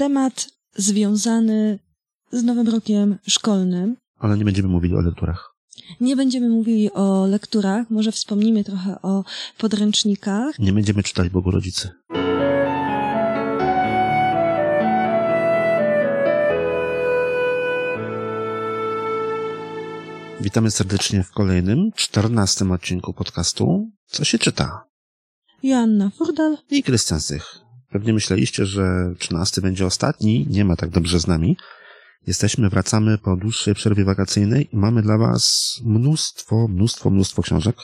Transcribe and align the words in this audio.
temat 0.00 0.48
związany 0.76 1.78
z 2.32 2.42
nowym 2.42 2.68
rokiem 2.68 3.18
szkolnym. 3.28 3.96
Ale 4.18 4.38
nie 4.38 4.44
będziemy 4.44 4.68
mówili 4.68 4.94
o 4.94 5.00
lekturach. 5.00 5.54
Nie 6.00 6.16
będziemy 6.16 6.48
mówili 6.48 6.92
o 6.92 7.26
lekturach, 7.26 7.90
może 7.90 8.12
wspomnimy 8.12 8.64
trochę 8.64 9.02
o 9.02 9.24
podręcznikach. 9.58 10.58
Nie 10.58 10.72
będziemy 10.72 11.02
czytać 11.02 11.28
Bogu 11.28 11.50
Rodzicy. 11.50 11.88
Witamy 20.40 20.70
serdecznie 20.70 21.22
w 21.22 21.30
kolejnym, 21.30 21.92
czternastym 21.94 22.72
odcinku 22.72 23.12
podcastu 23.14 23.90
Co 24.06 24.24
się 24.24 24.38
czyta? 24.38 24.84
Joanna 25.62 26.10
Furdal 26.10 26.56
i 26.70 26.82
Krystian 26.82 27.20
Sych. 27.20 27.69
Pewnie 27.90 28.12
myśleliście, 28.12 28.66
że 28.66 29.14
trzynasty 29.18 29.60
będzie 29.60 29.86
ostatni. 29.86 30.46
Nie 30.50 30.64
ma 30.64 30.76
tak 30.76 30.90
dobrze 30.90 31.20
z 31.20 31.26
nami. 31.26 31.56
Jesteśmy, 32.26 32.68
wracamy 32.68 33.18
po 33.18 33.36
dłuższej 33.36 33.74
przerwie 33.74 34.04
wakacyjnej 34.04 34.68
i 34.72 34.76
mamy 34.76 35.02
dla 35.02 35.18
Was 35.18 35.74
mnóstwo, 35.84 36.68
mnóstwo, 36.68 37.10
mnóstwo 37.10 37.42
książek. 37.42 37.76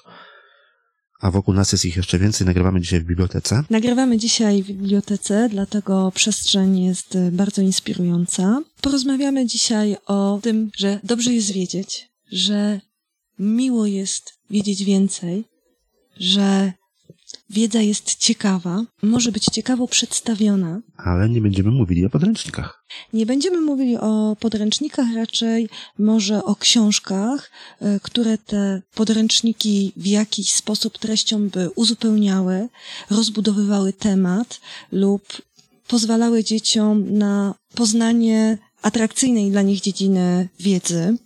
A 1.20 1.30
wokół 1.30 1.54
nas 1.54 1.72
jest 1.72 1.84
ich 1.84 1.96
jeszcze 1.96 2.18
więcej. 2.18 2.46
Nagrywamy 2.46 2.80
dzisiaj 2.80 3.00
w 3.00 3.04
bibliotece. 3.04 3.62
Nagrywamy 3.70 4.18
dzisiaj 4.18 4.62
w 4.62 4.66
bibliotece, 4.66 5.48
dlatego 5.50 6.12
przestrzeń 6.14 6.84
jest 6.84 7.18
bardzo 7.32 7.62
inspirująca. 7.62 8.62
Porozmawiamy 8.80 9.46
dzisiaj 9.46 9.96
o 10.06 10.40
tym, 10.42 10.70
że 10.76 11.00
dobrze 11.04 11.32
jest 11.32 11.52
wiedzieć, 11.52 12.08
że 12.32 12.80
miło 13.38 13.86
jest 13.86 14.32
wiedzieć 14.50 14.84
więcej, 14.84 15.44
że 16.16 16.72
wiedza 17.50 17.80
jest 17.80 18.14
ciekawa, 18.14 18.84
może 19.02 19.32
być 19.32 19.44
ciekawo 19.44 19.88
przedstawiona. 19.88 20.80
Ale 20.96 21.28
nie 21.28 21.40
będziemy 21.40 21.70
mówili 21.70 22.06
o 22.06 22.10
podręcznikach. 22.10 22.84
Nie 23.12 23.26
będziemy 23.26 23.60
mówili 23.60 23.96
o 23.96 24.36
podręcznikach, 24.40 25.06
raczej 25.14 25.68
może 25.98 26.44
o 26.44 26.56
książkach, 26.56 27.50
e, 27.80 28.00
które 28.00 28.38
te 28.38 28.82
podręczniki 28.94 29.92
w 29.96 30.06
jakiś 30.06 30.52
sposób 30.52 30.98
treścią 30.98 31.48
by 31.48 31.70
uzupełniały, 31.70 32.68
rozbudowywały 33.10 33.92
temat 33.92 34.60
lub 34.92 35.22
pozwalały 35.88 36.44
dzieciom 36.44 37.18
na 37.18 37.54
poznanie 37.74 38.58
atrakcyjnej 38.82 39.50
dla 39.50 39.62
nich 39.62 39.80
dziedziny 39.80 40.48
wiedzy. 40.60 41.16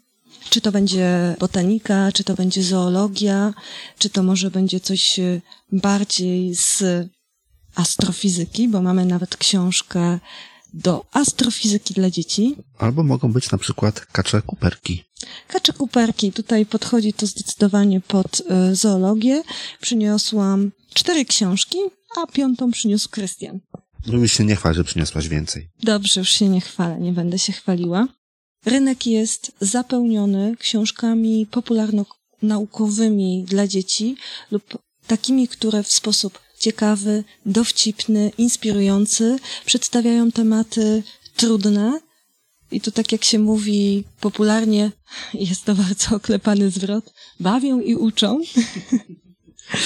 Czy 0.50 0.60
to 0.60 0.72
będzie 0.72 1.36
botanika, 1.40 2.12
czy 2.12 2.24
to 2.24 2.34
będzie 2.34 2.62
zoologia, 2.62 3.54
czy 3.98 4.10
to 4.10 4.22
może 4.22 4.50
będzie 4.50 4.80
coś 4.80 5.18
e, 5.18 5.40
bardziej 5.72 6.54
z 6.54 6.82
astrofizyki, 7.74 8.68
bo 8.68 8.82
mamy 8.82 9.04
nawet 9.04 9.36
książkę 9.36 10.18
do 10.74 11.06
astrofizyki 11.12 11.94
dla 11.94 12.10
dzieci. 12.10 12.56
Albo 12.78 13.02
mogą 13.02 13.32
być 13.32 13.50
na 13.50 13.58
przykład 13.58 14.00
kacze 14.00 14.42
kuperki. 14.42 15.04
Kacze 15.48 15.72
kuperki, 15.72 16.32
tutaj 16.32 16.66
podchodzi 16.66 17.12
to 17.12 17.26
zdecydowanie 17.26 18.00
pod 18.00 18.40
y, 18.40 18.74
zoologię. 18.74 19.42
Przyniosłam 19.80 20.72
cztery 20.94 21.24
książki, 21.24 21.78
a 22.16 22.26
piątą 22.26 22.70
przyniósł 22.70 23.08
Krystian. 23.08 23.60
No 24.06 24.18
już 24.18 24.32
się 24.32 24.44
nie 24.44 24.56
chwal, 24.56 24.74
że 24.74 24.84
przyniosłaś 24.84 25.28
więcej. 25.28 25.70
Dobrze, 25.82 26.20
już 26.20 26.28
się 26.28 26.48
nie 26.48 26.60
chwalę, 26.60 27.00
nie 27.00 27.12
będę 27.12 27.38
się 27.38 27.52
chwaliła. 27.52 28.08
Rynek 28.64 29.06
jest 29.06 29.52
zapełniony 29.60 30.56
książkami 30.58 31.46
popularno-naukowymi 31.50 33.44
dla 33.44 33.66
dzieci 33.66 34.16
lub 34.50 34.78
takimi, 35.06 35.48
które 35.48 35.82
w 35.82 35.92
sposób 35.92 36.38
ciekawy, 36.58 37.24
dowcipny, 37.46 38.32
inspirujący 38.38 39.38
przedstawiają 39.66 40.32
tematy 40.32 41.02
trudne. 41.36 42.00
I 42.70 42.80
tu 42.80 42.90
tak 42.90 43.12
jak 43.12 43.24
się 43.24 43.38
mówi 43.38 44.04
popularnie, 44.20 44.92
jest 45.34 45.64
to 45.64 45.74
bardzo 45.74 46.16
oklepany 46.16 46.70
zwrot, 46.70 47.12
bawią 47.40 47.80
i 47.80 47.94
uczą. 47.94 48.40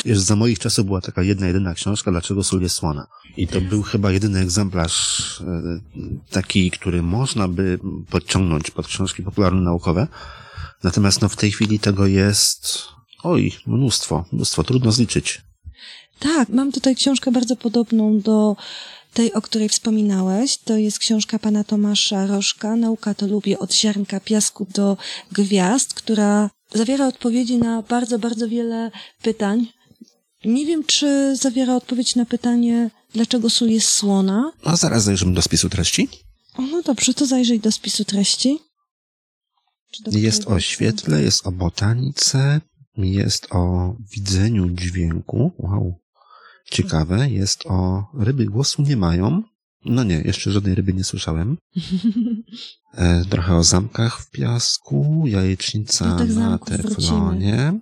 Wiesz, 0.05 0.19
za 0.19 0.37
moich 0.37 0.59
czasów 0.59 0.87
była 0.87 1.01
taka 1.01 1.23
jedna, 1.23 1.47
jedyna 1.47 1.75
książka, 1.75 2.11
Dlaczego 2.11 2.45
sól 2.45 2.63
jest 2.63 2.77
słona. 2.77 3.07
I 3.37 3.49
to 3.49 3.61
był 3.61 3.83
chyba 3.83 4.13
jedyny 4.13 4.41
egzemplarz 4.41 5.41
e, 5.41 5.81
taki, 6.31 6.71
który 6.71 7.03
można 7.03 7.49
by 7.49 7.79
podciągnąć 8.11 8.71
pod 8.71 8.87
książki 8.87 9.23
popularno-naukowe. 9.23 10.07
Natomiast 10.83 11.23
no, 11.23 11.29
w 11.29 11.37
tej 11.37 11.53
chwili 11.53 11.79
tego 11.79 12.07
jest, 12.07 12.79
oj, 13.23 13.53
mnóstwo, 13.67 14.25
mnóstwo, 14.33 14.65
trudno 14.65 14.93
zliczyć. 14.93 15.43
Tak, 16.19 16.49
mam 16.49 16.73
tutaj 16.73 16.97
książkę 16.97 17.33
bardzo 17.33 17.57
podobną 17.57 18.21
do 18.21 18.57
tej, 19.15 19.33
o 19.33 19.43
której 19.43 19.69
wspominałeś. 19.69 20.59
To 20.59 20.77
jest 20.77 20.99
książka 20.99 21.39
pana 21.39 21.65
Tomasza 21.65 22.27
Rożka, 22.27 22.77
Nauka 22.77 23.15
to 23.15 23.27
lubię 23.27 23.59
od 23.59 23.75
ziarnka 23.75 24.21
piasku 24.21 24.67
do 24.75 24.97
gwiazd, 25.33 25.95
która 25.95 26.51
zawiera 26.75 27.09
odpowiedzi 27.09 27.59
na 27.59 27.83
bardzo, 27.83 28.19
bardzo 28.19 28.49
wiele 28.49 28.91
pytań. 29.23 29.67
Nie 30.45 30.67
wiem, 30.67 30.85
czy 30.85 31.37
zawiera 31.37 31.77
odpowiedź 31.77 32.17
na 32.17 32.25
pytanie, 32.25 32.91
dlaczego 33.13 33.51
sól 33.51 33.69
jest 33.69 33.89
słona. 33.89 34.53
A 34.65 34.77
zaraz 34.77 35.05
zajrzymy 35.05 35.35
do 35.35 35.43
spisu 35.43 35.71
treści. 35.71 36.09
O, 36.59 36.63
no 36.63 36.83
dobrze, 36.83 37.15
to 37.15 37.27
zajrzyj 37.27 37.61
do 37.61 37.73
spisu 37.73 38.05
treści. 38.05 38.59
Jest 40.11 40.47
o 40.47 40.61
świetle, 40.61 41.23
jest 41.23 41.47
o 41.47 41.53
botanice, 41.53 42.61
jest 42.97 43.47
o 43.51 43.95
widzeniu 44.11 44.71
dźwięku. 44.71 45.53
Wow. 45.59 46.01
Ciekawe. 46.71 47.31
Jest 47.31 47.67
o 47.67 48.07
ryby 48.19 48.45
głosu 48.45 48.83
nie 48.83 48.97
mają. 48.97 49.43
No 49.85 50.05
nie, 50.05 50.21
jeszcze 50.21 50.51
żadnej 50.51 50.75
ryby 50.75 50.95
nie 50.95 51.05
słyszałem. 51.05 51.57
E, 52.97 53.25
trochę 53.25 53.57
o 53.57 53.65
zamkach 53.65 54.21
w 54.21 54.31
piasku, 54.31 55.25
jajecznica 55.27 56.17
no 56.17 56.25
na 56.25 56.59
teflonie. 56.59 57.81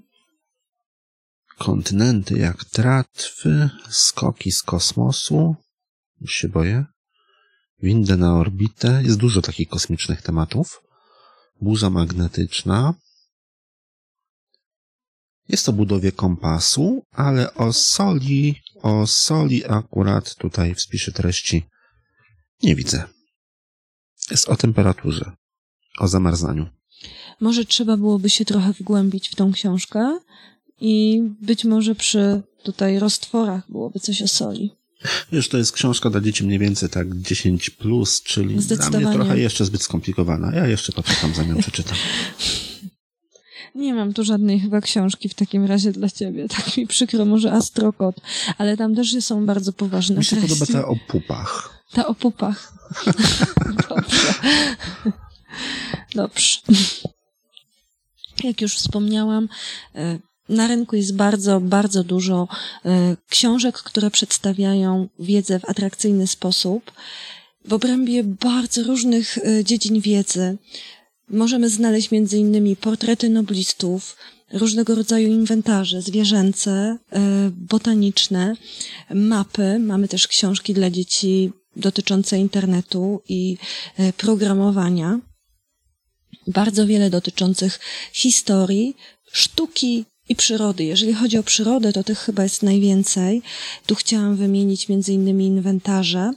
Kontynenty 1.58 2.38
jak 2.38 2.64
tratwy, 2.64 3.70
skoki 3.90 4.52
z 4.52 4.62
kosmosu. 4.62 5.56
Już 6.20 6.34
się 6.34 6.48
boję. 6.48 6.84
Windę 7.82 8.16
na 8.16 8.34
orbitę. 8.34 9.02
Jest 9.04 9.18
dużo 9.18 9.42
takich 9.42 9.68
kosmicznych 9.68 10.22
tematów. 10.22 10.82
Burza 11.60 11.90
magnetyczna. 11.90 12.94
Jest 15.48 15.68
o 15.68 15.72
budowie 15.72 16.12
kompasu, 16.12 17.02
ale 17.10 17.54
o 17.54 17.72
soli, 17.72 18.54
o 18.82 19.06
soli 19.06 19.64
akurat 19.64 20.34
tutaj 20.34 20.74
w 20.74 20.80
spisie 20.80 21.12
treści 21.12 21.66
nie 22.62 22.76
widzę. 22.76 23.04
Jest 24.30 24.48
o 24.48 24.56
temperaturze, 24.56 25.32
o 25.98 26.08
zamarzaniu. 26.08 26.66
Może 27.40 27.64
trzeba 27.64 27.96
byłoby 27.96 28.30
się 28.30 28.44
trochę 28.44 28.72
wgłębić 28.72 29.28
w 29.28 29.34
tą 29.34 29.52
książkę 29.52 30.18
i 30.80 31.22
być 31.40 31.64
może 31.64 31.94
przy 31.94 32.42
tutaj 32.62 32.98
roztworach 32.98 33.70
byłoby 33.70 34.00
coś 34.00 34.22
o 34.22 34.28
soli. 34.28 34.70
Wiesz, 35.32 35.48
to 35.48 35.58
jest 35.58 35.72
książka 35.72 36.10
dla 36.10 36.20
dzieci 36.20 36.44
mniej 36.44 36.58
więcej 36.58 36.88
tak 36.88 37.18
10 37.18 37.70
plus, 37.70 38.22
czyli 38.22 38.56
dla 38.56 38.90
mnie 38.90 39.12
trochę 39.12 39.38
jeszcze 39.38 39.64
zbyt 39.64 39.82
skomplikowana. 39.82 40.52
Ja 40.54 40.66
jeszcze 40.66 40.92
poczekam, 40.92 41.34
zanim 41.34 41.56
przeczytam. 41.56 41.96
Nie 43.74 43.94
mam 43.94 44.12
tu 44.12 44.24
żadnej 44.24 44.60
chyba 44.60 44.80
książki 44.80 45.28
w 45.28 45.34
takim 45.34 45.64
razie 45.64 45.92
dla 45.92 46.10
ciebie. 46.10 46.48
Tak 46.48 46.76
mi 46.76 46.86
przykro, 46.86 47.24
może 47.24 47.52
Astrokot, 47.52 48.16
ale 48.58 48.76
tam 48.76 48.94
też 48.94 49.16
są 49.20 49.46
bardzo 49.46 49.72
poważne 49.72 50.16
Mi 50.16 50.24
się 50.24 50.36
treści. 50.36 50.58
podoba 50.58 50.72
ta 50.72 50.88
o 50.88 50.96
pupach. 51.08 51.71
Ta 51.92 52.06
o 52.06 52.14
pupach. 52.14 52.72
Dobrze. 53.88 54.34
Dobrze. 56.14 56.58
Jak 58.44 58.60
już 58.60 58.76
wspomniałam, 58.76 59.48
e, 59.94 60.18
na 60.48 60.66
rynku 60.66 60.96
jest 60.96 61.16
bardzo, 61.16 61.60
bardzo 61.60 62.04
dużo 62.04 62.48
e, 62.84 63.16
książek, 63.28 63.78
które 63.78 64.10
przedstawiają 64.10 65.08
wiedzę 65.18 65.60
w 65.60 65.64
atrakcyjny 65.64 66.26
sposób. 66.26 66.92
W 67.64 67.72
obrębie 67.72 68.24
bardzo 68.24 68.82
różnych 68.82 69.38
e, 69.38 69.64
dziedzin 69.64 70.00
wiedzy 70.00 70.58
możemy 71.28 71.68
znaleźć 71.68 72.10
między 72.10 72.38
innymi 72.38 72.76
portrety 72.76 73.28
noblistów, 73.28 74.16
różnego 74.52 74.94
rodzaju 74.94 75.28
inwentarze 75.28 76.02
zwierzęce, 76.02 76.98
botaniczne, 77.50 78.56
mapy. 79.14 79.78
Mamy 79.78 80.08
też 80.08 80.28
książki 80.28 80.74
dla 80.74 80.90
dzieci 80.90 81.52
dotyczące 81.76 82.38
internetu 82.38 83.22
i 83.28 83.56
e, 83.96 84.12
programowania, 84.12 85.20
bardzo 86.46 86.86
wiele 86.86 87.10
dotyczących 87.10 87.80
historii, 88.12 88.96
sztuki 89.32 90.04
i 90.28 90.36
przyrody. 90.36 90.84
Jeżeli 90.84 91.14
chodzi 91.14 91.38
o 91.38 91.42
przyrodę, 91.42 91.92
to 91.92 92.04
tych 92.04 92.18
chyba 92.18 92.42
jest 92.42 92.62
najwięcej. 92.62 93.42
Tu 93.86 93.94
chciałam 93.94 94.36
wymienić 94.36 94.88
między 94.88 95.12
innymi 95.12 95.46
inwentarze, 95.46 96.32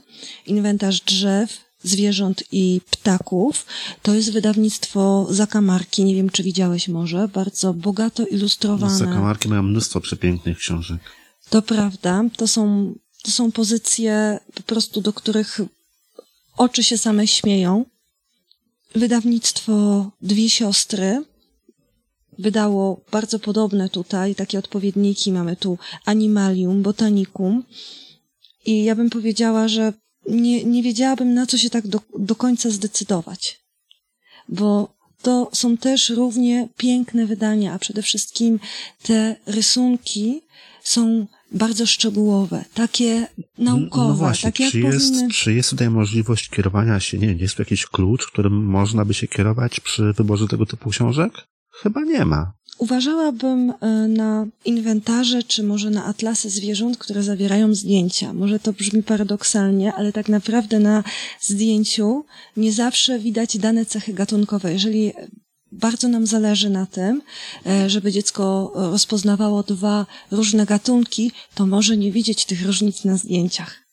inwentarz 0.46 1.00
drzew, 1.00 1.65
zwierząt 1.88 2.44
i 2.52 2.80
ptaków. 2.90 3.66
To 4.02 4.14
jest 4.14 4.32
wydawnictwo 4.32 5.26
Zakamarki, 5.30 6.04
nie 6.04 6.14
wiem 6.14 6.30
czy 6.30 6.42
widziałeś 6.42 6.88
może, 6.88 7.28
bardzo 7.28 7.74
bogato 7.74 8.26
ilustrowane. 8.26 8.98
Zakamarki 8.98 9.48
mają 9.48 9.62
mnóstwo 9.62 10.00
przepięknych 10.00 10.58
książek. 10.58 11.00
To 11.50 11.62
prawda, 11.62 12.24
to 12.36 12.48
są 12.48 12.94
to 13.22 13.30
są 13.30 13.52
pozycje 13.52 14.38
po 14.54 14.62
prostu, 14.62 15.00
do 15.00 15.12
których 15.12 15.60
Oczy 16.56 16.84
się 16.84 16.98
same 16.98 17.26
śmieją. 17.26 17.84
Wydawnictwo 18.94 20.06
Dwie 20.22 20.50
Siostry 20.50 21.24
wydało 22.38 23.00
bardzo 23.10 23.38
podobne 23.38 23.88
tutaj, 23.88 24.34
takie 24.34 24.58
odpowiedniki. 24.58 25.32
Mamy 25.32 25.56
tu 25.56 25.78
Animalium, 26.04 26.82
Botanicum. 26.82 27.62
I 28.66 28.84
ja 28.84 28.94
bym 28.94 29.10
powiedziała, 29.10 29.68
że 29.68 29.92
nie, 30.28 30.64
nie 30.64 30.82
wiedziałabym, 30.82 31.34
na 31.34 31.46
co 31.46 31.58
się 31.58 31.70
tak 31.70 31.86
do, 31.86 32.00
do 32.18 32.34
końca 32.34 32.70
zdecydować. 32.70 33.60
Bo 34.48 34.96
to 35.22 35.50
są 35.52 35.76
też 35.76 36.10
równie 36.10 36.68
piękne 36.76 37.26
wydania, 37.26 37.72
a 37.72 37.78
przede 37.78 38.02
wszystkim 38.02 38.60
te 39.02 39.36
rysunki 39.46 40.42
są 40.82 41.26
bardzo 41.52 41.86
szczegółowe, 41.86 42.64
takie 42.74 43.26
naukowe. 43.58 44.08
No 44.08 44.14
właśnie, 44.14 44.52
takie 44.52 44.70
czy, 44.70 44.80
jest, 44.80 45.10
powinny... 45.10 45.30
czy 45.30 45.54
jest 45.54 45.70
tutaj 45.70 45.90
możliwość 45.90 46.48
kierowania 46.48 47.00
się, 47.00 47.18
nie 47.18 47.28
wiem, 47.28 47.38
jest 47.38 47.56
tu 47.56 47.62
jakiś 47.62 47.86
klucz, 47.86 48.26
którym 48.26 48.64
można 48.64 49.04
by 49.04 49.14
się 49.14 49.28
kierować 49.28 49.80
przy 49.80 50.12
wyborze 50.12 50.48
tego 50.48 50.66
typu 50.66 50.90
książek? 50.90 51.32
Chyba 51.70 52.00
nie 52.00 52.24
ma. 52.24 52.52
Uważałabym 52.78 53.70
e, 53.70 53.86
na 54.08 54.46
inwentarze, 54.64 55.42
czy 55.42 55.62
może 55.62 55.90
na 55.90 56.04
atlasy 56.04 56.50
zwierząt, 56.50 56.98
które 56.98 57.22
zawierają 57.22 57.74
zdjęcia. 57.74 58.32
Może 58.32 58.58
to 58.58 58.72
brzmi 58.72 59.02
paradoksalnie, 59.02 59.92
ale 59.94 60.12
tak 60.12 60.28
naprawdę 60.28 60.78
na 60.78 61.04
zdjęciu 61.40 62.24
nie 62.56 62.72
zawsze 62.72 63.18
widać 63.18 63.58
dane 63.58 63.86
cechy 63.86 64.12
gatunkowe. 64.12 64.72
Jeżeli 64.72 65.12
bardzo 65.72 66.08
nam 66.08 66.26
zależy 66.26 66.70
na 66.70 66.86
tym, 66.86 67.22
e, 67.66 67.90
żeby 67.90 68.12
dziecko 68.12 68.72
rozpoznawało 68.74 69.62
dwa 69.62 70.06
różne 70.30 70.66
gatunki, 70.66 71.32
to 71.54 71.66
może 71.66 71.96
nie 71.96 72.12
widzieć 72.12 72.44
tych 72.44 72.66
różnic 72.66 73.04
na 73.04 73.16
zdjęciach. 73.16 73.85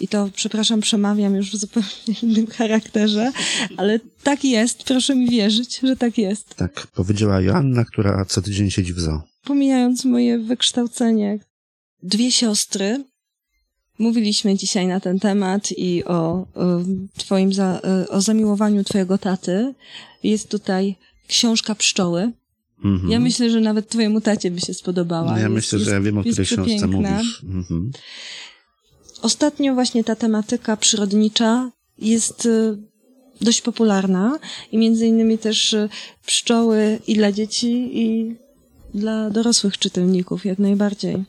I 0.00 0.08
to, 0.08 0.28
przepraszam, 0.34 0.80
przemawiam 0.80 1.34
już 1.34 1.50
w 1.50 1.56
zupełnie 1.56 1.88
innym 2.22 2.46
charakterze, 2.46 3.32
ale 3.76 4.00
tak 4.22 4.44
jest, 4.44 4.84
proszę 4.84 5.16
mi 5.16 5.30
wierzyć, 5.30 5.80
że 5.82 5.96
tak 5.96 6.18
jest. 6.18 6.54
Tak, 6.54 6.86
powiedziała 6.86 7.40
Joanna, 7.40 7.84
która 7.84 8.24
co 8.24 8.42
tydzień 8.42 8.70
siedzi 8.70 8.94
w 8.94 9.00
zoo. 9.00 9.22
Pomijając 9.44 10.04
moje 10.04 10.38
wykształcenie, 10.38 11.38
dwie 12.02 12.32
siostry, 12.32 13.04
mówiliśmy 13.98 14.56
dzisiaj 14.56 14.86
na 14.86 15.00
ten 15.00 15.18
temat 15.18 15.72
i 15.76 16.04
o, 16.04 16.46
twoim, 17.16 17.52
za, 17.52 17.80
o 18.08 18.20
zamiłowaniu 18.20 18.84
twojego 18.84 19.18
taty. 19.18 19.74
Jest 20.22 20.50
tutaj 20.50 20.96
książka 21.28 21.74
pszczoły. 21.74 22.32
-hmm. 22.84 23.10
Ja 23.10 23.20
myślę, 23.20 23.50
że 23.50 23.60
nawet 23.60 23.88
twojemu 23.88 24.20
tacie 24.20 24.50
by 24.50 24.60
się 24.60 24.74
spodobała. 24.74 25.30
No 25.30 25.36
ja 25.36 25.42
jest, 25.42 25.54
myślę, 25.54 25.78
że 25.78 25.90
ja 25.90 26.00
wiem, 26.00 26.18
o 26.18 26.20
której 26.20 26.46
książce 26.46 26.86
mówisz. 26.86 27.42
Mm 27.44 27.64
-hmm. 27.64 27.90
Ostatnio 29.26 29.74
właśnie 29.74 30.04
ta 30.04 30.16
tematyka 30.16 30.76
przyrodnicza 30.76 31.70
jest 31.98 32.46
y, 32.46 32.76
dość 33.40 33.60
popularna 33.60 34.38
i 34.72 34.78
między 34.78 35.06
innymi 35.06 35.38
też 35.38 35.72
y, 35.72 35.88
pszczoły 36.26 36.98
i 37.06 37.14
dla 37.14 37.32
dzieci 37.32 37.90
i 37.92 38.36
dla 38.94 39.30
dorosłych 39.30 39.78
czytelników 39.78 40.44
jak 40.44 40.58
najbardziej. 40.58 41.24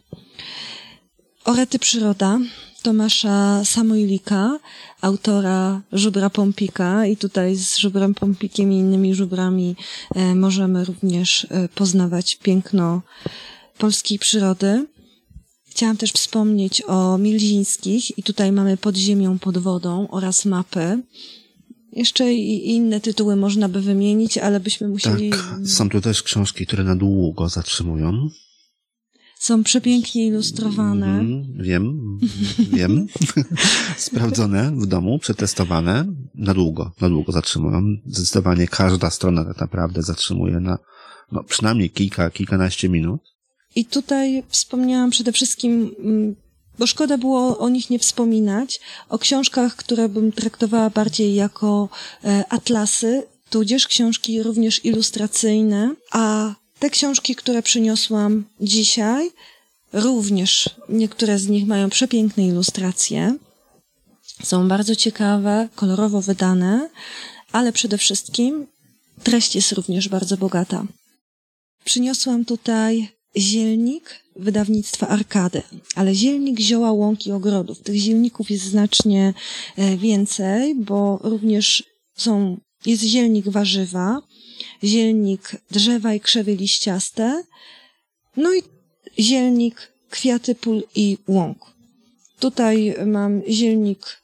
Orety 1.45 1.79
Przyroda 1.79 2.39
Tomasza 2.81 3.65
Samoilika, 3.65 4.59
autora 5.01 5.81
Żubra 5.91 6.29
Pompika 6.29 7.05
i 7.05 7.17
tutaj 7.17 7.55
z 7.55 7.77
Żubrem 7.77 8.13
Pompikiem 8.13 8.71
i 8.71 8.75
innymi 8.75 9.15
żubrami 9.15 9.75
e, 10.15 10.35
możemy 10.35 10.85
również 10.85 11.47
e, 11.49 11.69
poznawać 11.69 12.35
piękno 12.35 13.01
polskiej 13.77 14.19
przyrody. 14.19 14.85
Chciałam 15.77 15.97
też 15.97 16.11
wspomnieć 16.11 16.83
o 16.87 17.17
Milzińskich 17.17 18.17
i 18.17 18.23
tutaj 18.23 18.51
mamy 18.51 18.77
Pod 18.77 18.95
ziemią, 18.95 19.39
pod 19.39 19.57
wodą 19.57 20.07
oraz 20.11 20.45
mapy. 20.45 21.03
Jeszcze 21.91 22.33
i 22.33 22.69
inne 22.69 23.01
tytuły 23.01 23.35
można 23.35 23.69
by 23.69 23.81
wymienić, 23.81 24.37
ale 24.37 24.59
byśmy 24.59 24.87
musieli... 24.87 25.29
Tak, 25.29 25.41
są 25.65 25.89
tu 25.89 26.01
też 26.01 26.23
książki, 26.23 26.65
które 26.65 26.83
na 26.83 26.95
długo 26.95 27.49
zatrzymują. 27.49 28.29
Są 29.39 29.63
przepięknie 29.63 30.27
ilustrowane. 30.27 31.19
Mm, 31.19 31.43
wiem, 31.59 32.17
wiem. 32.73 33.07
Sprawdzone 33.97 34.71
w 34.71 34.85
domu, 34.85 35.19
przetestowane. 35.19 36.05
Na 36.35 36.53
długo, 36.53 36.91
na 37.01 37.09
długo 37.09 37.31
zatrzymują. 37.31 37.81
Zdecydowanie 38.05 38.67
każda 38.67 39.09
strona 39.09 39.45
tak 39.45 39.61
naprawdę 39.61 40.01
zatrzymuje 40.01 40.59
na 40.59 40.77
no, 41.31 41.43
przynajmniej 41.43 41.89
kilka, 41.89 42.29
kilkanaście 42.29 42.89
minut. 42.89 43.36
I 43.77 43.85
tutaj 43.85 44.43
wspomniałam 44.49 45.09
przede 45.09 45.31
wszystkim, 45.31 45.95
mm, 45.99 46.35
bo 46.79 46.87
szkoda 46.87 47.17
było 47.17 47.57
o 47.57 47.69
nich 47.69 47.89
nie 47.89 47.99
wspominać, 47.99 48.79
o 49.09 49.19
książkach, 49.19 49.75
które 49.75 50.09
bym 50.09 50.31
traktowała 50.31 50.89
bardziej 50.89 51.35
jako 51.35 51.89
e, 52.23 52.43
atlasy, 52.49 53.23
tudzież 53.49 53.87
książki 53.87 54.43
również 54.43 54.85
ilustracyjne, 54.85 55.95
a 56.11 56.53
te 56.79 56.89
książki, 56.89 57.35
które 57.35 57.61
przyniosłam 57.61 58.45
dzisiaj, 58.61 59.31
również 59.93 60.69
niektóre 60.89 61.39
z 61.39 61.47
nich 61.47 61.67
mają 61.67 61.89
przepiękne 61.89 62.47
ilustracje. 62.47 63.35
Są 64.43 64.67
bardzo 64.67 64.95
ciekawe, 64.95 65.69
kolorowo 65.75 66.21
wydane, 66.21 66.89
ale 67.51 67.71
przede 67.71 67.97
wszystkim 67.97 68.67
treść 69.23 69.55
jest 69.55 69.71
również 69.71 70.09
bardzo 70.09 70.37
bogata. 70.37 70.85
Przyniosłam 71.83 72.45
tutaj 72.45 73.16
zielnik 73.37 74.23
wydawnictwa 74.35 75.07
Arkady, 75.07 75.61
ale 75.95 76.15
zielnik 76.15 76.59
zioła 76.59 76.91
łąki 76.91 77.31
ogrodów. 77.31 77.81
Tych 77.81 77.95
zielników 77.95 78.51
jest 78.51 78.63
znacznie 78.63 79.33
e, 79.77 79.97
więcej, 79.97 80.75
bo 80.75 81.19
również 81.23 81.83
są, 82.15 82.57
jest 82.85 83.03
zielnik 83.03 83.49
warzywa, 83.49 84.21
zielnik 84.83 85.51
drzewa 85.71 86.13
i 86.13 86.19
krzewy 86.19 86.55
liściaste, 86.55 87.43
no 88.37 88.53
i 88.55 88.61
zielnik 89.19 89.91
kwiaty 90.09 90.55
pól 90.55 90.83
i 90.95 91.17
łąk. 91.27 91.57
Tutaj 92.39 92.95
mam 93.05 93.41
zielnik 93.49 94.21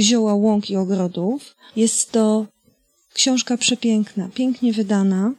zioła 0.00 0.34
łąk 0.34 0.70
i 0.70 0.76
ogrodów. 0.76 1.56
Jest 1.76 2.12
to 2.12 2.46
książka 3.14 3.56
przepiękna, 3.56 4.28
pięknie 4.34 4.72
wydana. 4.72 5.34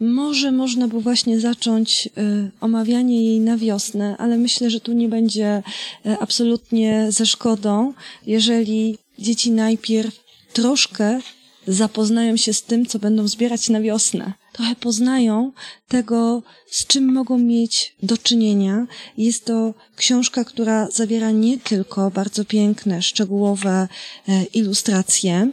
Może 0.00 0.52
można 0.52 0.88
by 0.88 1.00
właśnie 1.00 1.40
zacząć 1.40 2.06
y, 2.06 2.50
omawianie 2.60 3.24
jej 3.24 3.40
na 3.40 3.56
wiosnę, 3.56 4.16
ale 4.18 4.36
myślę, 4.36 4.70
że 4.70 4.80
tu 4.80 4.92
nie 4.92 5.08
będzie 5.08 5.62
y, 6.06 6.18
absolutnie 6.20 7.06
ze 7.08 7.26
szkodą, 7.26 7.92
jeżeli 8.26 8.98
dzieci 9.18 9.50
najpierw 9.50 10.20
troszkę 10.52 11.20
zapoznają 11.66 12.36
się 12.36 12.52
z 12.52 12.62
tym, 12.62 12.86
co 12.86 12.98
będą 12.98 13.28
zbierać 13.28 13.68
na 13.68 13.80
wiosnę. 13.80 14.32
Trochę 14.52 14.76
poznają 14.76 15.52
tego, 15.88 16.42
z 16.70 16.86
czym 16.86 17.12
mogą 17.12 17.38
mieć 17.38 17.94
do 18.02 18.18
czynienia. 18.18 18.86
Jest 19.18 19.44
to 19.44 19.74
książka, 19.96 20.44
która 20.44 20.90
zawiera 20.90 21.30
nie 21.30 21.58
tylko 21.58 22.10
bardzo 22.10 22.44
piękne, 22.44 23.02
szczegółowe 23.02 23.88
e, 24.28 24.44
ilustracje, 24.44 25.50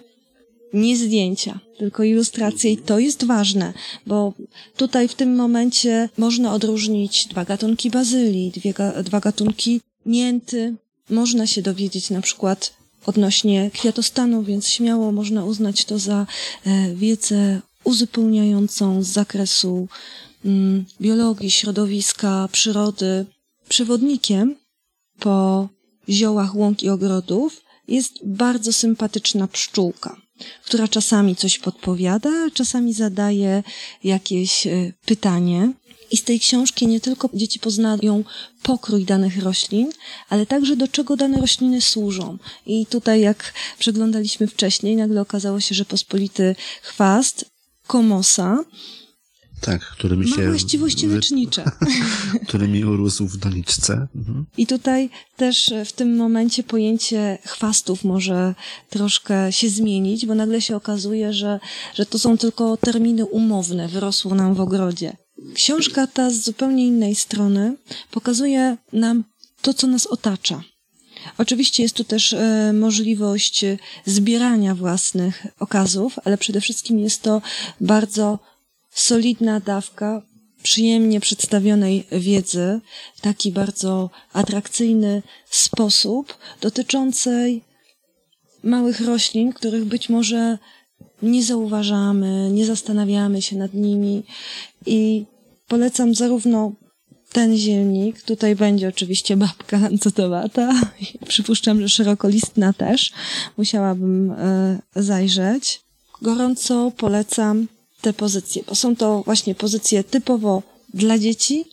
nie 0.76 0.98
zdjęcia, 0.98 1.60
tylko 1.78 2.04
ilustracje 2.04 2.72
i 2.72 2.78
to 2.78 3.00
jest 3.00 3.26
ważne, 3.26 3.74
bo 4.08 4.34
tutaj 4.78 5.08
w 5.08 5.16
tym 5.16 5.36
momencie 5.36 6.10
można 6.18 6.54
odróżnić 6.54 7.26
dwa 7.26 7.46
gatunki 7.46 7.90
bazylii, 7.90 8.52
dwie, 8.52 8.74
dwa 9.04 9.20
gatunki 9.20 9.82
mięty. 10.06 10.76
Można 11.10 11.48
się 11.48 11.62
dowiedzieć 11.62 12.10
na 12.10 12.22
przykład 12.22 12.74
odnośnie 13.06 13.72
kwiatostanu, 13.74 14.44
więc 14.44 14.68
śmiało 14.68 15.12
można 15.12 15.46
uznać 15.46 15.86
to 15.86 16.00
za 16.00 16.26
e, 16.66 16.96
wiedzę 16.96 17.62
uzupełniającą 17.84 19.04
z 19.04 19.08
zakresu 19.08 19.88
mm, 20.46 20.86
biologii, 21.02 21.52
środowiska, 21.52 22.50
przyrody. 22.52 23.26
Przewodnikiem 23.70 24.56
po 25.20 25.70
ziołach 26.10 26.56
łąk 26.56 26.84
i 26.84 26.90
ogrodów 26.90 27.62
jest 27.88 28.14
bardzo 28.26 28.74
sympatyczna 28.74 29.48
pszczółka, 29.48 30.22
która 30.66 30.88
czasami 30.88 31.36
coś 31.36 31.60
podpowiada, 31.60 32.50
czasami 32.54 32.94
zadaje 32.94 33.64
jakieś 34.04 34.68
e, 34.68 34.92
pytanie. 35.06 35.74
I 36.12 36.18
z 36.18 36.24
tej 36.24 36.40
książki 36.40 36.88
nie 36.88 37.00
tylko 37.00 37.30
dzieci 37.34 37.60
poznają 37.60 38.24
pokrój 38.64 39.06
danych 39.06 39.44
roślin, 39.44 39.90
ale 40.30 40.46
także 40.46 40.76
do 40.76 40.88
czego 40.88 41.18
dane 41.18 41.38
rośliny 41.38 41.82
służą. 41.82 42.38
I 42.66 42.86
tutaj, 42.86 43.22
jak 43.22 43.54
przeglądaliśmy 43.80 44.48
wcześniej, 44.48 44.96
nagle 44.96 45.22
okazało 45.22 45.60
się, 45.60 45.76
że 45.76 45.86
pospolity 45.86 46.56
chwast 46.82 47.46
komosa 47.88 48.64
tak, 49.62 49.82
który 49.82 50.18
mi 50.18 50.28
się... 50.28 50.42
Ma 50.42 50.50
właściwości 50.50 51.08
lecznicze. 51.08 51.72
który 52.48 52.68
mi 52.68 52.86
urósł 52.86 53.28
w 53.28 53.38
doniczce. 53.38 54.08
Mhm. 54.16 54.46
I 54.58 54.68
tutaj 54.68 55.10
też 55.38 55.74
w 55.86 55.92
tym 55.92 56.16
momencie 56.16 56.64
pojęcie 56.64 57.38
chwastów 57.46 58.04
może 58.04 58.56
troszkę 58.90 59.52
się 59.52 59.70
zmienić, 59.70 60.26
bo 60.26 60.36
nagle 60.36 60.62
się 60.62 60.76
okazuje, 60.76 61.34
że, 61.34 61.60
że 61.94 62.06
to 62.06 62.20
są 62.20 62.38
tylko 62.38 62.78
terminy 62.78 63.26
umowne, 63.26 63.88
wyrosło 63.88 64.36
nam 64.36 64.54
w 64.54 64.62
ogrodzie. 64.62 65.18
Książka 65.54 66.08
ta 66.08 66.30
z 66.30 66.36
zupełnie 66.36 66.88
innej 66.88 67.16
strony 67.16 67.78
pokazuje 68.12 68.78
nam 68.94 69.24
to, 69.62 69.74
co 69.74 69.88
nas 69.88 70.06
otacza. 70.06 70.64
Oczywiście 71.38 71.84
jest 71.84 71.96
tu 71.96 72.04
też 72.04 72.34
e, 72.34 72.74
możliwość 72.74 73.66
zbierania 74.06 74.76
własnych 74.76 75.48
okazów, 75.60 76.20
ale 76.26 76.38
przede 76.38 76.62
wszystkim 76.62 77.00
jest 77.00 77.22
to 77.22 77.42
bardzo 77.82 78.40
solidna 78.96 79.60
dawka 79.60 80.22
przyjemnie 80.64 81.20
przedstawionej 81.20 82.08
wiedzy 82.12 82.80
w 83.16 83.22
taki 83.22 83.52
bardzo 83.52 84.10
atrakcyjny 84.34 85.24
sposób 85.50 86.38
dotyczącej 86.62 87.62
małych 88.64 89.02
roślin, 89.02 89.54
których 89.54 89.86
być 89.86 90.10
może 90.10 90.58
nie 91.22 91.44
zauważamy, 91.44 92.50
nie 92.52 92.66
zastanawiamy 92.66 93.42
się 93.42 93.56
nad 93.56 93.74
nimi 93.74 94.24
i 94.86 95.26
polecam 95.68 96.16
zarówno 96.16 96.72
ten 97.32 97.58
zielnik, 97.58 98.22
tutaj 98.22 98.56
będzie 98.56 98.88
oczywiście 98.88 99.38
babka 99.38 99.80
cudowata, 100.04 100.74
przypuszczam, 101.28 101.82
że 101.82 101.90
szerokolistna 101.90 102.74
też, 102.74 103.12
musiałabym 103.58 104.32
e, 104.32 104.80
zajrzeć. 104.96 105.82
Gorąco 106.22 106.92
polecam 106.98 107.68
te 108.06 108.14
pozycje, 108.14 108.64
bo 108.68 108.76
są 108.76 108.96
to 108.96 109.24
właśnie 109.24 109.56
pozycje 109.56 110.04
typowo 110.04 110.64
dla 110.94 111.20
dzieci, 111.20 111.66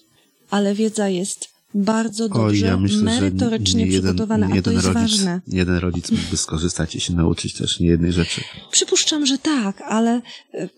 ale 0.50 0.74
wiedza 0.74 1.08
jest 1.08 1.48
bardzo 1.74 2.28
dobrze, 2.28 2.66
o, 2.66 2.68
ja 2.68 2.76
myślę, 2.76 3.02
merytorycznie 3.02 3.86
jeden, 3.86 4.02
przygotowana, 4.02 4.48
a 4.58 4.62
to 4.62 4.70
jest 4.70 4.86
rodzic, 4.86 5.02
ważne. 5.02 5.40
Jeden 5.46 5.76
rodzic 5.76 6.10
mógłby 6.10 6.36
skorzystać 6.46 6.94
i 6.94 7.00
się 7.00 7.12
nauczyć 7.12 7.54
też 7.54 7.80
niejednej 7.80 8.12
rzeczy. 8.12 8.40
Przypuszczam, 8.70 9.26
że 9.26 9.38
tak, 9.38 9.80
ale 9.80 10.20
e, 10.54 10.68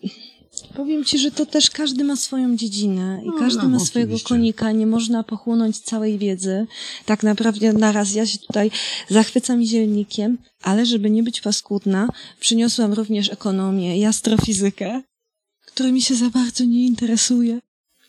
powiem 0.77 1.05
ci, 1.05 1.19
że 1.19 1.31
to 1.31 1.47
też 1.47 1.71
każdy 1.71 2.05
ma 2.05 2.17
swoją 2.17 2.57
dziedzinę 2.57 3.21
i 3.25 3.27
no, 3.27 3.33
każdy 3.39 3.63
no, 3.63 3.69
ma 3.69 3.79
swojego 3.79 4.15
oczywiście. 4.15 4.29
konika. 4.29 4.73
Nie 4.73 4.87
można 4.87 5.23
pochłonąć 5.23 5.79
całej 5.79 6.19
wiedzy. 6.19 6.67
Tak 7.07 7.23
naprawdę 7.23 7.73
naraz 7.73 8.15
ja 8.15 8.27
się 8.27 8.39
tutaj 8.39 8.71
zachwycam 9.09 9.65
zielnikiem, 9.65 10.39
ale 10.63 10.87
żeby 10.87 11.11
nie 11.11 11.23
być 11.23 11.41
paskudna, 11.41 12.09
przyniosłam 12.41 12.93
również 12.93 13.33
ekonomię 13.33 13.99
i 13.99 14.05
astrofizykę, 14.05 15.03
którymi 15.75 16.03
się 16.03 16.15
za 16.15 16.31
bardzo 16.31 16.65
nie 16.65 16.87
interesuje. 16.87 17.59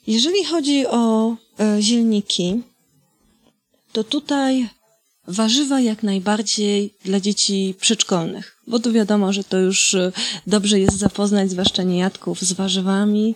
Jeżeli 0.08 0.46
chodzi 0.46 0.88
o 0.88 1.36
e, 1.60 1.82
zielniki, 1.82 2.62
to 3.92 4.04
tutaj 4.04 4.70
warzywa 5.28 5.80
jak 5.80 6.04
najbardziej 6.04 6.94
dla 7.06 7.20
dzieci 7.20 7.76
przedszkolnych, 7.80 8.58
bo 8.68 8.80
tu 8.80 8.92
wiadomo, 8.92 9.34
że 9.34 9.44
to 9.44 9.58
już 9.58 9.94
e, 9.94 10.12
dobrze 10.48 10.80
jest 10.80 10.98
zapoznać, 10.98 11.52
zwłaszcza 11.52 11.84
niejadków, 11.84 12.42
z 12.42 12.54
warzywami 12.54 13.36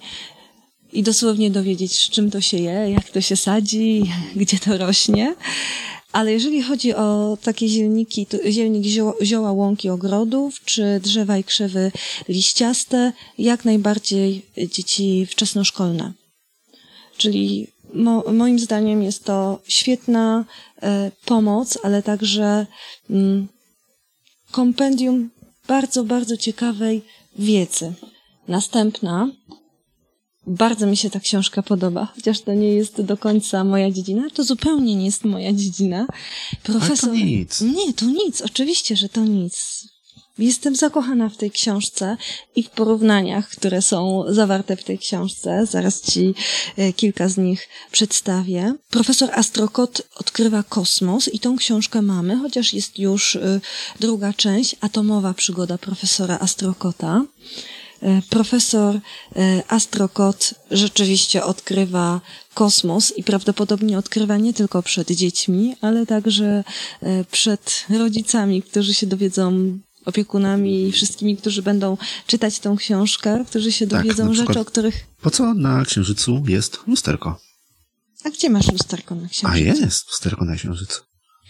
i 0.93 1.03
dosłownie 1.03 1.51
dowiedzieć, 1.51 1.99
z 1.99 2.09
czym 2.09 2.31
to 2.31 2.41
się 2.41 2.57
je, 2.57 2.91
jak 2.91 3.09
to 3.09 3.21
się 3.21 3.35
sadzi, 3.35 4.03
gdzie 4.35 4.59
to 4.59 4.77
rośnie. 4.77 5.35
Ale 6.11 6.33
jeżeli 6.33 6.61
chodzi 6.61 6.93
o 6.93 7.37
takie 7.43 7.67
zielniki, 7.67 8.27
zielnik 8.49 8.85
zioła, 8.85 9.13
zioła 9.23 9.51
łąki 9.51 9.89
ogrodów, 9.89 10.61
czy 10.65 10.99
drzewa 11.03 11.37
i 11.37 11.43
krzewy 11.43 11.91
liściaste, 12.27 13.13
jak 13.37 13.65
najbardziej 13.65 14.45
dzieci 14.71 15.25
wczesnoszkolne. 15.25 16.13
Czyli 17.17 17.67
mo, 17.93 18.23
moim 18.33 18.59
zdaniem 18.59 19.03
jest 19.03 19.23
to 19.23 19.59
świetna 19.67 20.45
e, 20.81 21.11
pomoc, 21.25 21.77
ale 21.83 22.03
także 22.03 22.67
mm, 23.09 23.47
kompendium 24.51 25.29
bardzo, 25.67 26.03
bardzo 26.03 26.37
ciekawej 26.37 27.01
wiedzy. 27.35 27.93
Następna 28.47 29.31
bardzo 30.49 30.87
mi 30.87 30.97
się 30.97 31.09
ta 31.09 31.19
książka 31.19 31.63
podoba, 31.63 32.07
chociaż 32.15 32.41
to 32.41 32.53
nie 32.53 32.73
jest 32.73 33.01
do 33.01 33.17
końca 33.17 33.63
moja 33.63 33.91
dziedzina. 33.91 34.29
To 34.33 34.43
zupełnie 34.43 34.95
nie 34.95 35.05
jest 35.05 35.23
moja 35.23 35.53
dziedzina. 35.53 36.07
Profesor. 36.63 37.09
Ale 37.09 37.19
to 37.19 37.25
nic. 37.25 37.61
Nie, 37.61 37.93
to 37.93 38.05
nic. 38.05 38.41
Oczywiście, 38.41 38.95
że 38.95 39.09
to 39.09 39.25
nic. 39.25 39.85
Jestem 40.39 40.75
zakochana 40.75 41.29
w 41.29 41.37
tej 41.37 41.51
książce 41.51 42.17
i 42.55 42.63
w 42.63 42.69
porównaniach, 42.69 43.49
które 43.49 43.81
są 43.81 44.23
zawarte 44.29 44.75
w 44.75 44.83
tej 44.83 44.99
książce. 44.99 45.65
Zaraz 45.65 46.01
ci 46.01 46.33
e, 46.77 46.93
kilka 46.93 47.29
z 47.29 47.37
nich 47.37 47.69
przedstawię. 47.91 48.73
Profesor 48.89 49.29
Astrokot 49.33 50.01
odkrywa 50.15 50.63
kosmos 50.63 51.27
i 51.27 51.39
tą 51.39 51.57
książkę 51.57 52.01
mamy, 52.01 52.37
chociaż 52.37 52.73
jest 52.73 52.99
już 52.99 53.35
e, 53.35 53.61
druga 53.99 54.33
część, 54.33 54.75
atomowa 54.81 55.33
przygoda 55.33 55.77
profesora 55.77 56.39
Astrokota. 56.39 57.23
E, 58.01 58.21
profesor 58.29 58.99
Astrokot 59.67 60.53
rzeczywiście 60.71 61.43
odkrywa 61.43 62.21
kosmos 62.53 63.13
i 63.17 63.23
prawdopodobnie 63.23 63.97
odkrywa 63.97 64.37
nie 64.37 64.53
tylko 64.53 64.83
przed 64.83 65.11
dziećmi, 65.11 65.75
ale 65.81 66.05
także 66.05 66.63
przed 67.31 67.85
rodzicami, 67.89 68.61
którzy 68.61 68.93
się 68.93 69.07
dowiedzą 69.07 69.79
opiekunami 70.05 70.87
i 70.87 70.91
wszystkimi, 70.91 71.37
którzy 71.37 71.61
będą 71.61 71.97
czytać 72.27 72.59
tą 72.59 72.77
książkę, 72.77 73.45
którzy 73.47 73.71
się 73.71 73.87
tak, 73.87 74.03
dowiedzą 74.03 74.33
rzeczy, 74.33 74.59
o 74.59 74.65
których... 74.65 75.05
Po 75.21 75.31
co 75.31 75.53
na 75.53 75.85
Księżycu 75.85 76.43
jest 76.47 76.79
lusterko? 76.87 77.39
A 78.23 78.29
gdzie 78.29 78.49
masz 78.49 78.71
lusterko 78.71 79.15
na 79.15 79.27
Księżycu? 79.27 79.47
A 79.47 79.57
jest 79.57 80.07
lusterko 80.07 80.45
na 80.45 80.55
Księżycu. 80.55 81.01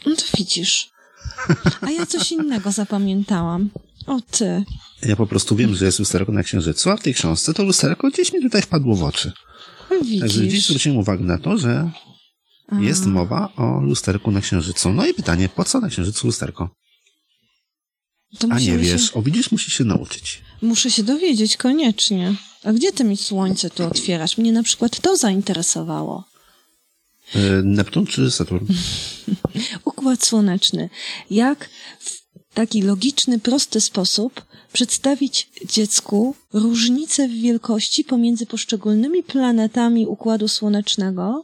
No 0.06 0.16
to 0.16 0.24
widzisz. 0.38 0.90
A 1.82 1.92
ja 1.92 2.06
coś 2.06 2.32
innego 2.32 2.72
zapamiętałam. 2.72 3.70
O 4.08 4.22
ty. 4.22 4.64
Ja 5.06 5.16
po 5.16 5.28
prostu 5.28 5.56
wiem, 5.56 5.76
że 5.76 5.86
jest 5.86 6.00
lusterko 6.00 6.32
na 6.32 6.44
Księżycu, 6.44 6.90
a 6.90 6.98
w 6.98 7.02
tej 7.02 7.14
książce 7.14 7.54
to 7.54 7.64
lusterko 7.64 8.10
gdzieś 8.10 8.34
mi 8.34 8.42
tutaj 8.42 8.62
wpadło 8.62 8.96
w 8.96 9.04
oczy. 9.04 9.32
Widzisz. 10.02 10.20
Także 10.20 10.42
gdzieś 10.42 10.66
zwróciłem 10.66 10.98
uwagę 10.98 11.24
na 11.24 11.38
to, 11.38 11.58
że 11.58 11.92
jest 12.80 13.06
mowa 13.06 13.54
o 13.56 13.82
lusterku 13.82 14.32
na 14.32 14.42
Księżycu. 14.42 14.94
No 14.94 15.06
i 15.06 15.14
pytanie, 15.14 15.50
po 15.50 15.66
co 15.66 15.80
na 15.80 15.90
Księżycu 15.90 16.28
lusterko? 16.28 16.70
A 18.50 18.60
nie 18.60 18.78
wiesz, 18.78 19.10
się... 19.10 19.14
o 19.14 19.22
widzisz, 19.22 19.52
musisz 19.52 19.74
się 19.74 19.84
nauczyć. 19.84 20.42
Muszę 20.62 20.92
się 20.92 21.04
dowiedzieć, 21.04 21.58
koniecznie. 21.58 22.36
A 22.64 22.74
gdzie 22.74 22.92
ty 22.92 23.04
mi 23.04 23.18
słońce 23.18 23.70
tu 23.70 23.84
otwierasz? 23.84 24.38
Mnie 24.38 24.52
na 24.52 24.64
przykład 24.64 25.00
to 25.00 25.18
zainteresowało. 25.18 26.24
E, 27.36 27.40
Neptun 27.64 28.06
czy 28.06 28.32
Saturn? 28.32 28.66
Układ 29.86 30.26
słoneczny. 30.26 30.90
Jak 31.32 31.70
w 32.00 32.20
taki 32.54 32.82
logiczny, 32.82 33.40
prosty 33.40 33.82
sposób 33.82 34.46
przedstawić 34.74 35.50
dziecku 35.66 36.36
różnice 36.54 37.28
w 37.28 37.32
wielkości 37.32 38.04
pomiędzy 38.04 38.46
poszczególnymi 38.46 39.24
planetami 39.24 40.08
Układu 40.08 40.48
Słonecznego, 40.48 41.44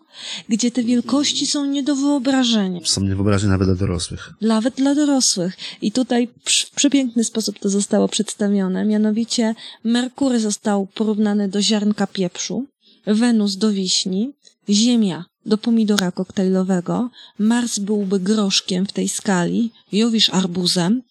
gdzie 0.49 0.71
te 0.71 0.83
wielkości 0.83 1.47
są 1.47 1.65
nie 1.65 1.83
do 1.83 1.95
wyobrażenia. 1.95 2.79
Są 2.83 3.01
niewyobrażenie 3.01 3.51
nawet 3.51 3.67
dla 3.67 3.75
dorosłych. 3.75 4.33
Nawet 4.41 4.75
dla 4.75 4.95
dorosłych. 4.95 5.57
I 5.81 5.91
tutaj 5.91 6.27
w 6.45 6.71
przepiękny 6.75 7.23
sposób 7.23 7.59
to 7.59 7.69
zostało 7.69 8.07
przedstawione. 8.07 8.85
Mianowicie 8.85 9.55
Merkury 9.83 10.39
został 10.39 10.87
porównany 10.87 11.49
do 11.49 11.61
ziarnka 11.61 12.07
pieprzu, 12.07 12.65
Wenus 13.07 13.55
do 13.55 13.71
wiśni, 13.71 14.33
Ziemia 14.69 15.25
do 15.45 15.57
pomidora 15.57 16.11
koktajlowego, 16.11 17.09
Mars 17.39 17.79
byłby 17.79 18.19
groszkiem 18.19 18.85
w 18.85 18.91
tej 18.91 19.09
skali, 19.09 19.71
Jowisz 19.91 20.29
arbuzem, 20.29 21.01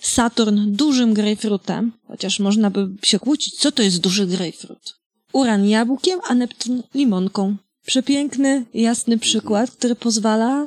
Saturn 0.00 0.72
dużym 0.72 1.14
grejpfrutem, 1.14 1.92
chociaż 2.06 2.40
można 2.40 2.70
by 2.70 2.88
się 3.02 3.18
kłócić, 3.18 3.58
co 3.58 3.72
to 3.72 3.82
jest 3.82 4.00
duży 4.00 4.26
grejpfrut. 4.26 4.96
Uran 5.32 5.66
jabłkiem, 5.66 6.20
a 6.28 6.34
Neptun 6.34 6.82
limonką. 6.94 7.56
Przepiękny, 7.86 8.64
jasny 8.74 9.18
przykład, 9.18 9.70
który 9.70 9.94
pozwala 9.94 10.66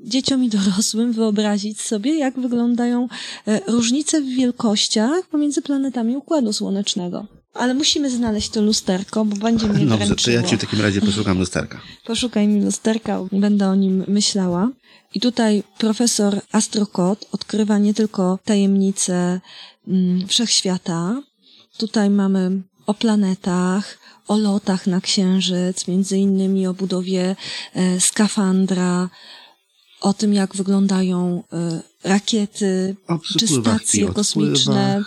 dzieciom 0.00 0.44
i 0.44 0.48
dorosłym 0.48 1.12
wyobrazić 1.12 1.80
sobie, 1.80 2.18
jak 2.18 2.40
wyglądają 2.40 3.08
e, 3.46 3.60
różnice 3.66 4.20
w 4.20 4.26
wielkościach 4.26 5.26
pomiędzy 5.26 5.62
planetami 5.62 6.16
Układu 6.16 6.52
Słonecznego. 6.52 7.26
Ale 7.54 7.74
musimy 7.74 8.10
znaleźć 8.10 8.48
to 8.48 8.62
lusterko, 8.62 9.24
bo 9.24 9.36
będzie 9.36 9.66
mnie 9.66 9.86
Dobrze, 9.86 10.06
dręczyło. 10.06 10.36
to 10.36 10.42
ja 10.42 10.48
ci 10.48 10.56
w 10.56 10.60
takim 10.60 10.80
razie 10.80 11.00
poszukam 11.00 11.38
lusterka. 11.38 11.80
Poszukaj 12.06 12.48
mi 12.48 12.64
lusterka, 12.64 13.20
będę 13.32 13.68
o 13.68 13.74
nim 13.74 14.04
myślała. 14.08 14.70
I 15.14 15.20
tutaj 15.20 15.62
profesor 15.78 16.40
Astrokot 16.52 17.28
odkrywa 17.32 17.78
nie 17.78 17.94
tylko 17.94 18.38
tajemnice 18.44 19.40
mm, 19.88 20.28
wszechświata. 20.28 21.22
Tutaj 21.78 22.10
mamy 22.10 22.62
o 22.86 22.94
planetach, 22.94 23.98
o 24.28 24.38
lotach 24.38 24.86
na 24.86 25.00
Księżyc, 25.00 25.88
między 25.88 26.18
innymi 26.18 26.66
o 26.66 26.74
budowie 26.74 27.36
e, 27.74 28.00
skafandra, 28.00 29.08
o 30.00 30.14
tym, 30.14 30.34
jak 30.34 30.56
wyglądają 30.56 31.42
e, 31.52 31.82
rakiety, 32.04 32.96
czy 33.38 33.48
stacje 33.48 34.06
kosmiczne. 34.08 35.04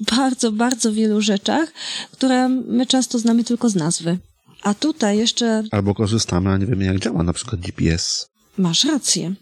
Bardzo, 0.00 0.52
bardzo 0.52 0.92
wielu 0.92 1.20
rzeczach, 1.20 1.72
które 2.12 2.48
my 2.48 2.86
często 2.86 3.18
znamy 3.18 3.44
tylko 3.44 3.68
z 3.68 3.74
nazwy. 3.74 4.18
A 4.62 4.74
tutaj 4.74 5.18
jeszcze. 5.18 5.62
Albo 5.70 5.94
korzystamy, 5.94 6.50
a 6.50 6.56
nie 6.56 6.66
wiemy, 6.66 6.84
jak 6.84 6.98
działa 6.98 7.22
na 7.22 7.32
przykład 7.32 7.60
GPS. 7.60 8.28
Masz 8.58 8.84
rację. 8.84 9.34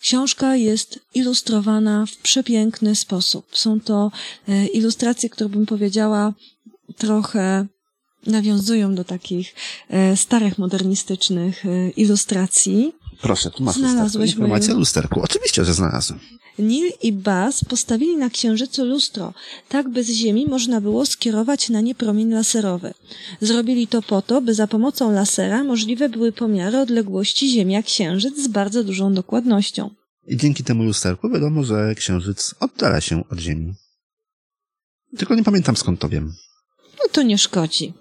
Książka 0.00 0.56
jest 0.56 0.98
ilustrowana 1.14 2.06
w 2.06 2.16
przepiękny 2.16 2.96
sposób. 2.96 3.46
Są 3.52 3.80
to 3.80 4.10
e, 4.48 4.66
ilustracje, 4.66 5.30
które 5.30 5.48
bym 5.48 5.66
powiedziała 5.66 6.32
trochę 6.96 7.66
nawiązują 8.26 8.94
do 8.94 9.04
takich 9.04 9.54
e, 9.88 10.16
starych, 10.16 10.58
modernistycznych 10.58 11.66
e, 11.66 11.90
ilustracji. 11.90 12.92
Proszę, 13.20 13.50
tu 13.50 13.62
masz 13.62 13.76
Znalazłeś 13.76 14.30
informację 14.30 14.74
o 14.74 14.78
lusterku. 14.78 15.20
Oczywiście, 15.22 15.64
że 15.64 15.74
znalazłem. 15.74 16.20
Nil 16.58 16.92
i 17.02 17.12
Bas 17.12 17.64
postawili 17.64 18.16
na 18.16 18.30
księżycu 18.30 18.84
lustro. 18.84 19.34
Tak 19.68 19.88
by 19.88 20.04
z 20.04 20.10
Ziemi 20.10 20.46
można 20.46 20.80
było 20.80 21.06
skierować 21.06 21.68
na 21.68 21.80
nie 21.80 21.94
promień 21.94 22.32
laserowy. 22.32 22.94
Zrobili 23.40 23.86
to 23.86 24.02
po 24.02 24.22
to, 24.22 24.40
by 24.40 24.54
za 24.54 24.66
pomocą 24.66 25.12
lasera 25.12 25.64
możliwe 25.64 26.08
były 26.08 26.32
pomiary 26.32 26.78
odległości 26.78 27.48
Ziemia-Księżyc 27.48 28.38
z 28.44 28.48
bardzo 28.48 28.84
dużą 28.84 29.14
dokładnością. 29.14 29.90
I 30.26 30.36
dzięki 30.36 30.64
temu 30.64 30.84
lusterku 30.84 31.30
wiadomo, 31.30 31.64
że 31.64 31.94
Księżyc 31.94 32.54
oddala 32.60 33.00
się 33.00 33.24
od 33.28 33.38
Ziemi. 33.38 33.74
Tylko 35.18 35.34
nie 35.34 35.44
pamiętam 35.44 35.76
skąd 35.76 36.00
to 36.00 36.08
wiem. 36.08 36.32
No 36.98 37.04
to 37.12 37.22
nie 37.22 37.38
szkodzi. 37.38 37.92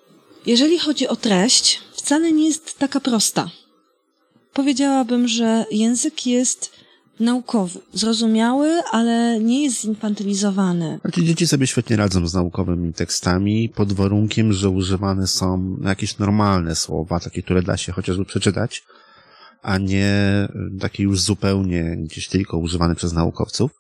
Jeżeli 0.46 0.80
chodzi 0.80 1.08
o 1.08 1.16
treść, 1.16 1.82
wcale 1.94 2.32
nie 2.32 2.46
jest 2.46 2.80
taka 2.80 3.00
prosta. 3.00 3.52
Powiedziałabym, 4.54 5.28
że 5.28 5.66
język 5.72 6.26
jest 6.26 6.72
naukowy, 7.22 7.80
zrozumiały, 7.94 8.82
ale 8.92 9.40
nie 9.40 9.64
jest 9.64 9.82
zinfantylizowany. 9.82 11.00
Znaczy 11.02 11.24
dzieci 11.24 11.48
sobie 11.48 11.68
świetnie 11.68 11.96
radzą 11.96 12.28
z 12.28 12.34
naukowymi 12.34 12.94
tekstami 12.94 13.70
pod 13.70 13.94
warunkiem, 13.94 14.54
że 14.54 14.70
używane 14.70 15.28
są 15.28 15.78
jakieś 15.84 16.18
normalne 16.18 16.76
słowa, 16.76 17.20
takie, 17.20 17.44
które 17.44 17.64
da 17.64 17.78
się 17.78 17.92
chociażby 17.92 18.26
przeczytać, 18.26 18.84
a 19.62 19.78
nie 19.78 20.48
takie 20.80 21.04
już 21.04 21.22
zupełnie 21.22 21.98
gdzieś 21.98 22.28
tylko 22.28 22.58
używane 22.58 22.96
przez 22.96 23.14
naukowców. 23.14 23.72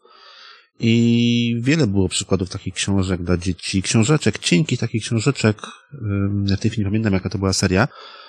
I 0.79 1.55
wiele 1.59 1.87
było 1.87 2.09
przykładów 2.09 2.49
takich 2.49 2.73
książek 2.73 3.23
dla 3.23 3.37
dzieci, 3.37 3.81
książeczek, 3.81 4.39
cienkich 4.39 4.79
takich 4.79 5.03
książeczek, 5.03 5.57
ja 6.45 6.57
chwili 6.57 6.77
nie 6.77 6.85
pamiętam 6.85 7.13
jaka 7.13 7.29
to 7.29 7.37
była 7.37 7.53
seria, 7.53 7.83
y, 7.83 8.20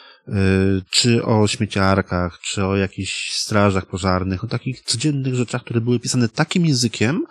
czy 0.91 1.25
o 1.25 1.49
śmieciarkach, 1.49 2.39
czy 2.41 2.65
o 2.65 2.77
jakichś 2.77 3.33
strażach 3.33 3.87
pożarnych, 3.87 4.45
o 4.45 4.47
takich 4.47 4.81
codziennych 4.81 5.35
rzeczach, 5.35 5.63
które 5.63 5.81
były 5.81 6.01
pisane 6.01 6.29
takim 6.29 6.67
językiem, 6.67 7.27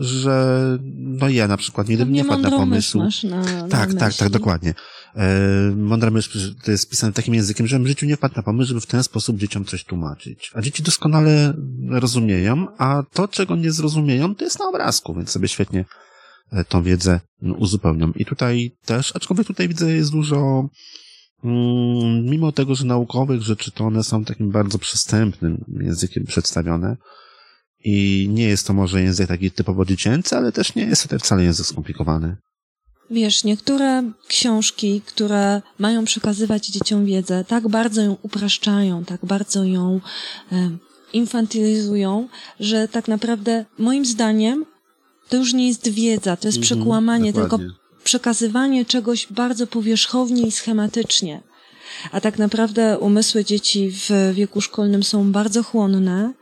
że 0.00 0.58
no 0.94 1.28
ja 1.28 1.48
na 1.48 1.56
przykład 1.56 1.88
nie, 1.88 1.96
nie 1.96 2.24
wpadł 2.24 2.42
na 2.42 2.50
pomysł. 2.50 2.98
Na, 2.98 3.08
na 3.42 3.68
tak, 3.68 3.94
tak, 3.94 4.14
tak, 4.14 4.30
dokładnie. 4.30 4.74
E, 5.16 5.72
mądra 5.76 6.10
myśl, 6.10 6.54
to 6.64 6.70
jest 6.70 6.90
pisane 6.90 7.12
takim 7.12 7.34
językiem, 7.34 7.66
że 7.66 7.78
w 7.78 7.86
życiu 7.86 8.06
nie 8.06 8.16
wpadł 8.16 8.34
na 8.36 8.42
pomysł, 8.42 8.68
żeby 8.68 8.80
w 8.80 8.86
ten 8.86 9.02
sposób 9.02 9.36
dzieciom 9.36 9.64
coś 9.64 9.84
tłumaczyć. 9.84 10.50
A 10.54 10.62
dzieci 10.62 10.82
doskonale 10.82 11.54
rozumieją, 11.88 12.66
a 12.78 13.02
to, 13.12 13.28
czego 13.28 13.56
nie 13.56 13.72
zrozumieją, 13.72 14.34
to 14.34 14.44
jest 14.44 14.58
na 14.58 14.68
obrazku, 14.68 15.14
więc 15.14 15.30
sobie 15.30 15.48
świetnie 15.48 15.84
e, 16.52 16.64
tą 16.64 16.82
wiedzę 16.82 17.20
no, 17.42 17.54
uzupełnią. 17.54 18.12
I 18.16 18.24
tutaj 18.24 18.70
też, 18.84 19.16
aczkolwiek 19.16 19.46
tutaj 19.46 19.68
widzę, 19.68 19.92
jest 19.92 20.12
dużo, 20.12 20.36
mm, 20.36 20.68
mimo 22.22 22.52
tego, 22.52 22.74
że 22.74 22.84
naukowych 22.84 23.42
rzeczy, 23.42 23.70
to 23.70 23.84
one 23.84 24.04
są 24.04 24.24
takim 24.24 24.50
bardzo 24.50 24.78
przystępnym 24.78 25.64
językiem 25.80 26.24
przedstawione, 26.24 26.96
i 27.84 28.28
nie 28.30 28.44
jest 28.44 28.66
to 28.66 28.72
może 28.72 29.02
język 29.02 29.28
taki 29.28 29.50
typowo 29.50 29.84
dziecięcy, 29.84 30.36
ale 30.36 30.52
też 30.52 30.74
nie 30.74 30.84
jest 30.84 31.08
to 31.08 31.18
wcale 31.18 31.44
język 31.44 31.66
skomplikowany. 31.66 32.36
Wiesz, 33.10 33.44
niektóre 33.44 34.12
książki, 34.28 35.00
które 35.00 35.62
mają 35.78 36.04
przekazywać 36.04 36.66
dzieciom 36.66 37.04
wiedzę, 37.04 37.44
tak 37.44 37.68
bardzo 37.68 38.02
ją 38.02 38.16
upraszczają, 38.22 39.04
tak 39.04 39.20
bardzo 39.24 39.64
ją 39.64 40.00
infantylizują, 41.12 42.28
że 42.60 42.88
tak 42.88 43.08
naprawdę 43.08 43.64
moim 43.78 44.06
zdaniem 44.06 44.64
to 45.28 45.36
już 45.36 45.54
nie 45.54 45.68
jest 45.68 45.88
wiedza, 45.88 46.36
to 46.36 46.48
jest 46.48 46.58
mhm, 46.58 46.62
przekłamanie, 46.62 47.32
tylko 47.32 47.58
przekazywanie 48.06 48.84
czegoś 48.84 49.26
bardzo 49.30 49.66
powierzchownie 49.66 50.42
i 50.42 50.52
schematycznie. 50.52 51.40
A 52.12 52.20
tak 52.20 52.38
naprawdę 52.38 52.98
umysły 52.98 53.44
dzieci 53.44 53.90
w 53.90 54.10
wieku 54.34 54.60
szkolnym 54.60 55.02
są 55.02 55.32
bardzo 55.32 55.62
chłonne 55.62 56.32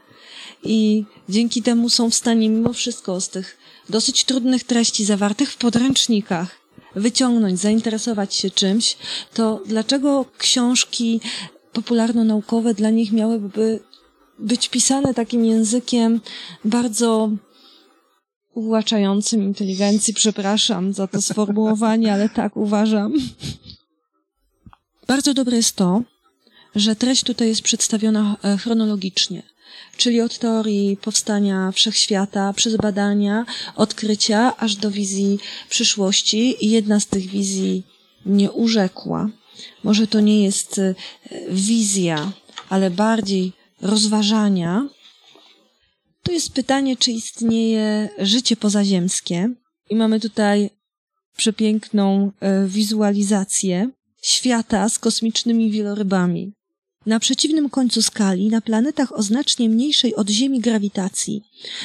i 0.62 1.04
dzięki 1.28 1.62
temu 1.62 1.88
są 1.88 2.10
w 2.10 2.14
stanie 2.14 2.48
mimo 2.48 2.72
wszystko 2.72 3.20
z 3.20 3.28
tych 3.28 3.58
dosyć 3.88 4.24
trudnych 4.24 4.64
treści 4.64 5.04
zawartych 5.04 5.50
w 5.52 5.56
podręcznikach 5.56 6.48
wyciągnąć, 6.96 7.60
zainteresować 7.60 8.34
się 8.34 8.50
czymś, 8.50 8.96
to 9.34 9.62
dlaczego 9.66 10.24
książki 10.38 11.20
popularno-naukowe 11.72 12.74
dla 12.74 12.90
nich 12.90 13.12
miałyby 13.12 13.80
być 14.38 14.68
pisane 14.68 15.14
takim 15.14 15.44
językiem 15.44 16.20
bardzo 16.64 17.30
uwłaczającym 18.54 19.42
inteligencji. 19.42 20.14
Przepraszam 20.14 20.92
za 20.92 21.06
to 21.06 21.22
sformułowanie, 21.22 22.12
ale 22.12 22.28
tak 22.28 22.56
uważam. 22.56 23.12
Bardzo 25.06 25.34
dobre 25.34 25.56
jest 25.56 25.76
to, 25.76 26.02
że 26.74 26.96
treść 26.96 27.24
tutaj 27.24 27.48
jest 27.48 27.62
przedstawiona 27.62 28.36
e, 28.42 28.56
chronologicznie 28.56 29.54
czyli 29.96 30.20
od 30.20 30.38
teorii 30.38 30.96
powstania 30.96 31.72
wszechświata, 31.72 32.52
przez 32.52 32.76
badania, 32.76 33.46
odkrycia, 33.76 34.56
aż 34.56 34.76
do 34.76 34.90
wizji 34.90 35.38
przyszłości. 35.68 36.66
I 36.66 36.70
jedna 36.70 37.00
z 37.00 37.06
tych 37.06 37.26
wizji 37.26 37.82
nie 38.26 38.52
urzekła. 38.52 39.28
Może 39.84 40.06
to 40.06 40.20
nie 40.20 40.44
jest 40.44 40.78
e, 40.78 40.94
wizja, 41.48 42.32
ale 42.68 42.90
bardziej 42.90 43.52
rozważania. 43.80 44.88
To 46.24 46.32
jest 46.32 46.52
pytanie, 46.52 46.96
czy 46.96 47.12
istnieje 47.12 48.08
życie 48.18 48.56
pozaziemskie. 48.56 49.50
I 49.90 49.96
mamy 49.96 50.20
tutaj 50.20 50.70
przepiękną 51.36 52.32
e, 52.40 52.66
wizualizację 52.66 53.90
świata 54.22 54.88
z 54.88 54.98
kosmicznymi 54.98 55.70
wielorybami. 55.70 56.52
Na 57.06 57.20
przeciwnym 57.20 57.70
końcu 57.70 58.02
skali, 58.02 58.48
na 58.48 58.60
planetach 58.60 59.18
o 59.18 59.22
znacznie 59.22 59.68
mniejszej 59.68 60.14
od 60.14 60.30
Ziemi 60.30 60.60
grawitacji, 60.60 61.42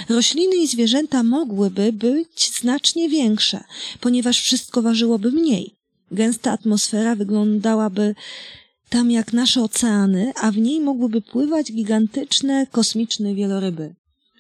rośliny 0.10 0.56
i 0.56 0.68
zwierzęta 0.68 1.24
mogłyby 1.24 1.94
być 1.94 2.52
znacznie 2.60 3.10
większe, 3.10 3.64
ponieważ 4.00 4.42
wszystko 4.42 4.82
ważyłoby 4.82 5.32
mniej. 5.32 5.76
Gęsta 6.12 6.52
atmosfera 6.52 7.16
wyglądałaby 7.16 8.16
tam 8.90 9.12
jak 9.12 9.34
nasze 9.34 9.64
oceany, 9.64 10.34
a 10.42 10.52
w 10.52 10.58
niej 10.58 10.80
mogłyby 10.80 11.22
pływać 11.22 11.72
gigantyczne 11.72 12.68
kosmiczne 12.72 13.36
wieloryby. 13.36 13.96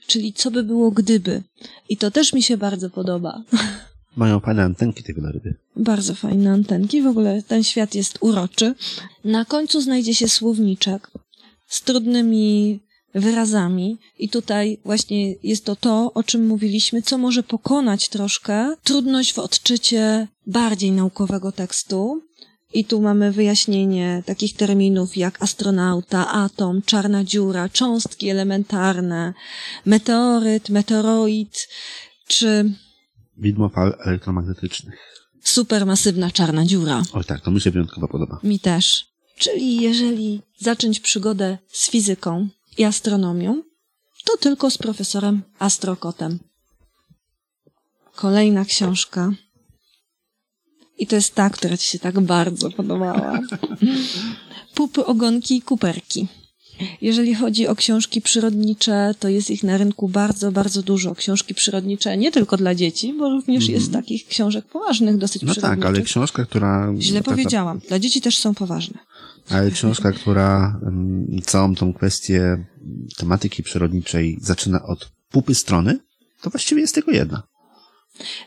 Czyli 0.09 0.33
co 0.33 0.51
by 0.51 0.63
było 0.63 0.91
gdyby? 0.91 1.43
I 1.89 1.97
to 1.97 2.11
też 2.11 2.33
mi 2.33 2.43
się 2.43 2.57
bardzo 2.57 2.89
podoba. 2.89 3.43
Mają 4.15 4.39
fajne 4.39 4.63
antenki 4.63 5.03
te 5.03 5.13
wieloryby. 5.13 5.55
Bardzo 5.75 6.15
fajne 6.15 6.51
antenki. 6.51 7.01
W 7.01 7.07
ogóle 7.07 7.43
ten 7.43 7.63
świat 7.63 7.95
jest 7.95 8.17
uroczy. 8.21 8.75
Na 9.23 9.45
końcu 9.45 9.81
znajdzie 9.81 10.13
się 10.15 10.27
słowniczek 10.27 11.11
z 11.67 11.81
trudnymi 11.81 12.79
wyrazami 13.13 13.97
i 14.19 14.29
tutaj 14.29 14.77
właśnie 14.85 15.35
jest 15.43 15.65
to 15.65 15.75
to, 15.75 16.11
o 16.13 16.23
czym 16.23 16.47
mówiliśmy, 16.47 17.01
co 17.01 17.17
może 17.17 17.43
pokonać 17.43 18.09
troszkę 18.09 18.75
trudność 18.83 19.33
w 19.33 19.39
odczycie 19.39 20.27
bardziej 20.47 20.91
naukowego 20.91 21.51
tekstu. 21.51 22.21
I 22.73 22.85
tu 22.85 23.01
mamy 23.01 23.31
wyjaśnienie 23.31 24.23
takich 24.25 24.55
terminów 24.55 25.17
jak 25.17 25.43
astronauta, 25.43 26.31
atom, 26.31 26.81
czarna 26.81 27.23
dziura, 27.23 27.69
cząstki 27.69 28.29
elementarne, 28.29 29.33
meteoryt, 29.85 30.69
meteoroid, 30.69 31.67
czy 32.27 32.73
widmo 33.37 33.69
fal 33.69 33.97
elektromagnetycznych. 34.05 34.99
Supermasywna 35.43 36.31
czarna 36.31 36.65
dziura. 36.65 37.03
Oj 37.13 37.23
tak, 37.23 37.41
to 37.41 37.51
mi 37.51 37.61
się 37.61 37.71
wyjątkowo 37.71 38.07
podoba. 38.07 38.39
Mi 38.43 38.59
też. 38.59 39.05
Czyli 39.37 39.81
jeżeli 39.81 40.41
zacząć 40.57 40.99
przygodę 40.99 41.57
z 41.67 41.89
fizyką 41.89 42.47
i 42.77 42.83
astronomią, 42.83 43.63
to 44.25 44.37
tylko 44.37 44.71
z 44.71 44.77
profesorem 44.77 45.41
Astrokotem. 45.59 46.39
Kolejna 48.15 48.65
książka. 48.65 49.31
I 50.99 51.07
to 51.07 51.15
jest 51.15 51.35
ta, 51.35 51.49
która 51.49 51.77
ci 51.77 51.87
się 51.87 51.99
tak 51.99 52.19
bardzo 52.19 52.71
podobała. 52.71 53.39
Pupy, 54.75 55.05
ogonki 55.05 55.57
i 55.57 55.61
kuperki. 55.61 56.27
Jeżeli 57.01 57.35
chodzi 57.35 57.67
o 57.67 57.75
książki 57.75 58.21
przyrodnicze, 58.21 59.15
to 59.19 59.29
jest 59.29 59.49
ich 59.49 59.63
na 59.63 59.77
rynku 59.77 60.09
bardzo, 60.09 60.51
bardzo 60.51 60.81
dużo. 60.81 61.15
Książki 61.15 61.53
przyrodnicze 61.53 62.17
nie 62.17 62.31
tylko 62.31 62.57
dla 62.57 62.75
dzieci, 62.75 63.13
bo 63.13 63.29
również 63.29 63.63
mm. 63.63 63.75
jest 63.75 63.93
takich 63.93 64.27
książek 64.27 64.65
poważnych, 64.65 65.17
dosyć 65.17 65.41
no 65.41 65.51
przyrodniczych. 65.51 65.79
No 65.79 65.83
tak, 65.85 65.95
ale 65.95 66.05
książka, 66.05 66.45
która... 66.45 66.93
Źle 66.99 67.21
powiedziałam. 67.21 67.79
Dla 67.87 67.99
dzieci 67.99 68.21
też 68.21 68.37
są 68.37 68.55
poważne. 68.55 68.99
Ale 69.49 69.71
książka, 69.71 70.11
która 70.11 70.79
całą 71.45 71.75
tą 71.75 71.93
kwestię 71.93 72.65
tematyki 73.17 73.63
przyrodniczej 73.63 74.37
zaczyna 74.41 74.83
od 74.83 75.11
pupy 75.31 75.55
strony, 75.55 75.99
to 76.41 76.49
właściwie 76.49 76.81
jest 76.81 76.95
tylko 76.95 77.11
jedna. 77.11 77.43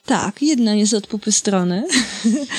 Tak, 0.07 0.43
jedna 0.43 0.75
jest 0.75 0.95
od 0.95 1.07
pupy 1.07 1.33
strony. 1.33 1.85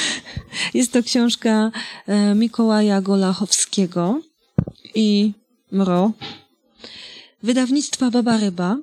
jest 0.74 0.92
to 0.92 1.04
książka 1.04 1.72
e, 2.08 2.36
Mikołaja 2.36 3.02
Golachowskiego 3.02 4.22
i 4.96 5.34
Mro. 5.72 6.12
Wydawnictwa 7.44 8.12
Baba 8.12 8.38
Ryba. 8.38 8.78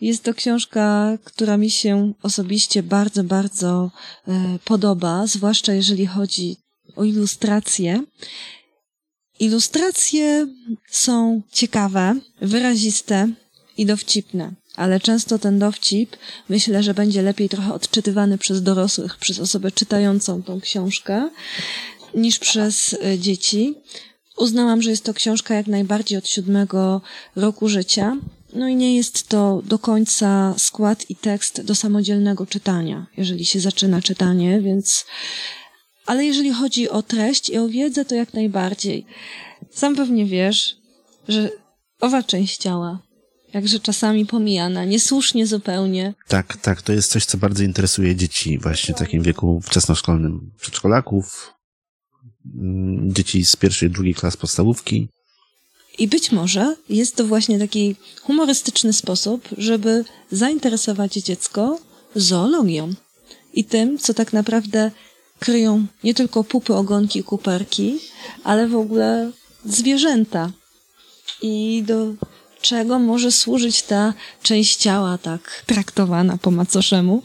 Jest 0.00 0.22
to 0.22 0.34
książka, 0.34 1.18
która 1.24 1.56
mi 1.56 1.70
się 1.70 2.12
osobiście 2.22 2.82
bardzo, 2.82 3.24
bardzo 3.24 3.90
e, 4.28 4.58
podoba, 4.64 5.26
zwłaszcza 5.26 5.72
jeżeli 5.72 6.06
chodzi 6.06 6.56
o 6.96 7.04
ilustrację. 7.04 8.02
Ilustracje 9.40 10.46
są 10.90 11.42
ciekawe, 11.52 12.14
wyraziste 12.40 13.28
i 13.76 13.86
dowcipne, 13.86 14.52
ale 14.76 15.00
często 15.00 15.38
ten 15.38 15.58
dowcip 15.58 16.16
myślę, 16.48 16.82
że 16.82 16.94
będzie 16.94 17.22
lepiej 17.22 17.48
trochę 17.48 17.74
odczytywany 17.74 18.38
przez 18.38 18.62
dorosłych, 18.62 19.16
przez 19.16 19.40
osobę 19.40 19.72
czytającą 19.72 20.42
tą 20.42 20.60
książkę, 20.60 21.30
niż 22.14 22.38
przez 22.38 22.92
y, 22.92 23.18
dzieci. 23.18 23.74
Uznałam, 24.36 24.82
że 24.82 24.90
jest 24.90 25.04
to 25.04 25.14
książka 25.14 25.54
jak 25.54 25.66
najbardziej 25.66 26.18
od 26.18 26.28
siódmego 26.28 27.00
roku 27.36 27.68
życia. 27.68 28.16
No 28.52 28.68
i 28.68 28.76
nie 28.76 28.96
jest 28.96 29.28
to 29.28 29.62
do 29.64 29.78
końca 29.78 30.54
skład 30.58 31.10
i 31.10 31.16
tekst 31.16 31.62
do 31.62 31.74
samodzielnego 31.74 32.46
czytania, 32.46 33.06
jeżeli 33.16 33.44
się 33.44 33.60
zaczyna 33.60 34.02
czytanie, 34.02 34.60
więc. 34.60 35.04
Ale 36.06 36.24
jeżeli 36.24 36.52
chodzi 36.52 36.88
o 36.88 37.02
treść 37.02 37.48
i 37.48 37.58
o 37.58 37.68
wiedzę, 37.68 38.04
to 38.04 38.14
jak 38.14 38.34
najbardziej. 38.34 39.06
Sam 39.70 39.96
pewnie 39.96 40.26
wiesz, 40.26 40.76
że 41.28 41.50
owa 42.00 42.22
część 42.22 42.56
ciała, 42.56 43.05
jakże 43.54 43.80
czasami 43.80 44.26
pomijana, 44.26 44.84
niesłusznie 44.84 45.46
zupełnie. 45.46 46.14
Tak, 46.28 46.56
tak, 46.56 46.82
to 46.82 46.92
jest 46.92 47.10
coś, 47.10 47.24
co 47.24 47.38
bardzo 47.38 47.64
interesuje 47.64 48.16
dzieci 48.16 48.58
właśnie 48.58 48.94
w 48.94 48.98
takim 48.98 49.22
wieku 49.22 49.60
wczesnoszkolnym, 49.64 50.50
przedszkolaków, 50.60 51.56
Mm, 52.54 53.14
dzieci 53.14 53.44
z 53.44 53.56
pierwszej, 53.56 53.90
drugiej 53.90 54.14
klas 54.14 54.36
podstawówki. 54.36 55.08
I 55.98 56.08
być 56.08 56.32
może 56.32 56.76
jest 56.88 57.16
to 57.16 57.26
właśnie 57.26 57.58
taki 57.58 57.96
humorystyczny 58.22 58.92
sposób, 58.92 59.48
żeby 59.58 60.04
zainteresować 60.30 61.14
dziecko 61.14 61.78
zoologią 62.14 62.94
i 63.54 63.64
tym, 63.64 63.98
co 63.98 64.14
tak 64.14 64.32
naprawdę 64.32 64.90
kryją 65.38 65.86
nie 66.04 66.14
tylko 66.14 66.44
pupy, 66.44 66.74
ogonki, 66.74 67.22
kuperki, 67.22 67.98
ale 68.44 68.68
w 68.68 68.76
ogóle 68.76 69.30
zwierzęta. 69.64 70.52
I 71.42 71.82
do 71.86 72.14
czego 72.66 72.98
może 72.98 73.32
służyć 73.32 73.82
ta 73.82 74.14
część 74.42 74.76
ciała 74.76 75.18
tak 75.18 75.62
traktowana 75.66 76.38
po 76.38 76.50
macoszemu. 76.50 77.22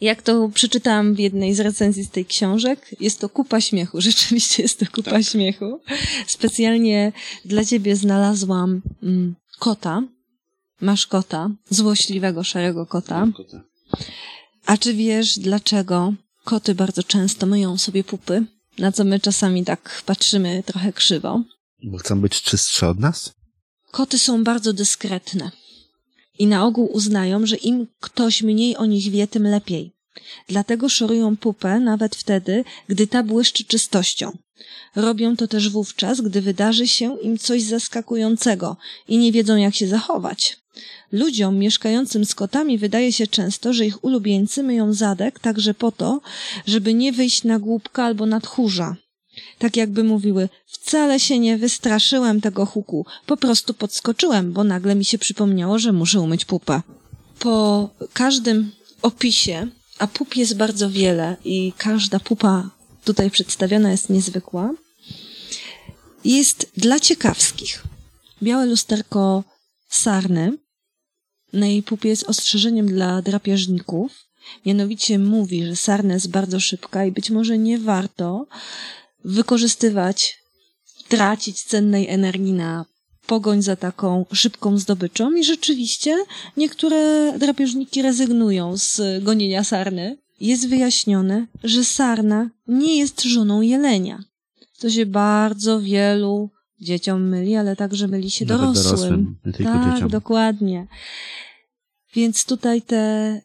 Jak 0.00 0.22
to 0.22 0.48
przeczytałam 0.48 1.14
w 1.14 1.18
jednej 1.18 1.54
z 1.54 1.60
recenzji 1.60 2.04
z 2.04 2.10
tej 2.10 2.26
książek, 2.26 2.90
jest 3.00 3.20
to 3.20 3.28
kupa 3.28 3.60
śmiechu. 3.60 4.00
Rzeczywiście 4.10 4.62
jest 4.62 4.78
to 4.78 4.86
kupa 4.86 5.10
tak. 5.10 5.24
śmiechu. 5.24 5.80
Specjalnie 6.26 7.12
dla 7.44 7.64
ciebie 7.64 7.96
znalazłam 7.96 8.82
mm, 9.02 9.34
kota. 9.58 10.02
Masz 10.80 11.06
kota, 11.06 11.50
złośliwego, 11.70 12.44
szarego 12.44 12.86
kota. 12.86 13.26
kota. 13.36 13.62
A 14.66 14.76
czy 14.76 14.94
wiesz, 14.94 15.38
dlaczego 15.38 16.14
koty 16.44 16.74
bardzo 16.74 17.02
często 17.02 17.46
myją 17.46 17.78
sobie 17.78 18.04
pupy? 18.04 18.44
Na 18.78 18.92
co 18.92 19.04
my 19.04 19.20
czasami 19.20 19.64
tak 19.64 20.02
patrzymy 20.06 20.62
trochę 20.66 20.92
krzywo. 20.92 21.42
Bo 21.84 21.98
chcą 21.98 22.20
być 22.20 22.42
czystsze 22.42 22.88
od 22.88 22.98
nas? 22.98 23.32
Koty 23.92 24.18
są 24.18 24.44
bardzo 24.44 24.72
dyskretne 24.72 25.50
i 26.38 26.46
na 26.46 26.64
ogół 26.64 26.92
uznają, 26.92 27.46
że 27.46 27.56
im 27.56 27.86
ktoś 28.00 28.42
mniej 28.42 28.76
o 28.76 28.86
nich 28.86 29.10
wie, 29.10 29.26
tym 29.26 29.46
lepiej. 29.46 29.92
Dlatego 30.48 30.88
szorują 30.88 31.36
pupę 31.36 31.80
nawet 31.80 32.16
wtedy, 32.16 32.64
gdy 32.88 33.06
ta 33.06 33.22
błyszczy 33.22 33.64
czystością. 33.64 34.32
Robią 34.96 35.36
to 35.36 35.48
też 35.48 35.70
wówczas, 35.70 36.20
gdy 36.20 36.40
wydarzy 36.40 36.88
się 36.88 37.18
im 37.18 37.38
coś 37.38 37.62
zaskakującego 37.62 38.76
i 39.08 39.18
nie 39.18 39.32
wiedzą, 39.32 39.56
jak 39.56 39.74
się 39.74 39.88
zachować. 39.88 40.56
Ludziom 41.12 41.58
mieszkającym 41.58 42.24
z 42.24 42.34
kotami 42.34 42.78
wydaje 42.78 43.12
się 43.12 43.26
często, 43.26 43.72
że 43.72 43.86
ich 43.86 44.04
ulubieńcy 44.04 44.62
myją 44.62 44.92
zadek 44.92 45.38
także 45.38 45.74
po 45.74 45.92
to, 45.92 46.20
żeby 46.66 46.94
nie 46.94 47.12
wyjść 47.12 47.44
na 47.44 47.58
głupka 47.58 48.04
albo 48.04 48.26
na 48.26 48.40
tchórza. 48.40 48.96
Tak 49.58 49.76
jakby 49.76 50.04
mówiły, 50.04 50.48
wcale 50.66 51.20
się 51.20 51.38
nie 51.38 51.58
wystraszyłem 51.58 52.40
tego 52.40 52.66
huku, 52.66 53.06
po 53.26 53.36
prostu 53.36 53.74
podskoczyłem, 53.74 54.52
bo 54.52 54.64
nagle 54.64 54.94
mi 54.94 55.04
się 55.04 55.18
przypomniało, 55.18 55.78
że 55.78 55.92
muszę 55.92 56.20
umyć 56.20 56.44
pupę. 56.44 56.82
Po 57.38 57.88
każdym 58.12 58.72
opisie, 59.02 59.68
a 59.98 60.06
pup 60.06 60.36
jest 60.36 60.56
bardzo 60.56 60.90
wiele 60.90 61.36
i 61.44 61.72
każda 61.76 62.20
pupa 62.20 62.70
tutaj 63.04 63.30
przedstawiona 63.30 63.90
jest 63.90 64.10
niezwykła, 64.10 64.74
jest 66.24 66.72
dla 66.76 67.00
ciekawskich. 67.00 67.82
Białe 68.42 68.66
lusterko 68.66 69.44
sarny 69.88 70.58
na 71.52 71.66
jej 71.66 71.82
pupie 71.82 72.08
jest 72.08 72.28
ostrzeżeniem 72.28 72.86
dla 72.86 73.22
drapieżników. 73.22 74.12
Mianowicie 74.66 75.18
mówi, 75.18 75.66
że 75.66 75.76
sarna 75.76 76.14
jest 76.14 76.30
bardzo 76.30 76.60
szybka 76.60 77.04
i 77.04 77.12
być 77.12 77.30
może 77.30 77.58
nie 77.58 77.78
warto 77.78 78.46
wykorzystywać, 79.24 80.38
tracić 81.08 81.62
cennej 81.62 82.08
energii 82.08 82.52
na 82.52 82.84
pogoń 83.26 83.62
za 83.62 83.76
taką 83.76 84.26
szybką 84.32 84.78
zdobyczą 84.78 85.32
i 85.32 85.44
rzeczywiście 85.44 86.24
niektóre 86.56 87.32
drapieżniki 87.38 88.02
rezygnują 88.02 88.76
z 88.76 89.24
gonienia 89.24 89.64
sarny. 89.64 90.18
Jest 90.40 90.68
wyjaśnione, 90.68 91.46
że 91.64 91.84
sarna 91.84 92.50
nie 92.68 92.98
jest 92.98 93.22
żoną 93.22 93.60
jelenia. 93.60 94.24
To 94.80 94.90
się 94.90 95.06
bardzo 95.06 95.80
wielu 95.80 96.50
dzieciom 96.80 97.28
myli, 97.28 97.56
ale 97.56 97.76
także 97.76 98.08
myli 98.08 98.30
się 98.30 98.44
Nawet 98.44 98.60
dorosłym. 98.60 98.86
dorosłym 98.86 99.36
tak, 99.64 99.94
dzieciom. 99.94 100.08
dokładnie. 100.10 100.86
Więc 102.14 102.44
tutaj 102.44 102.82
te 102.82 103.40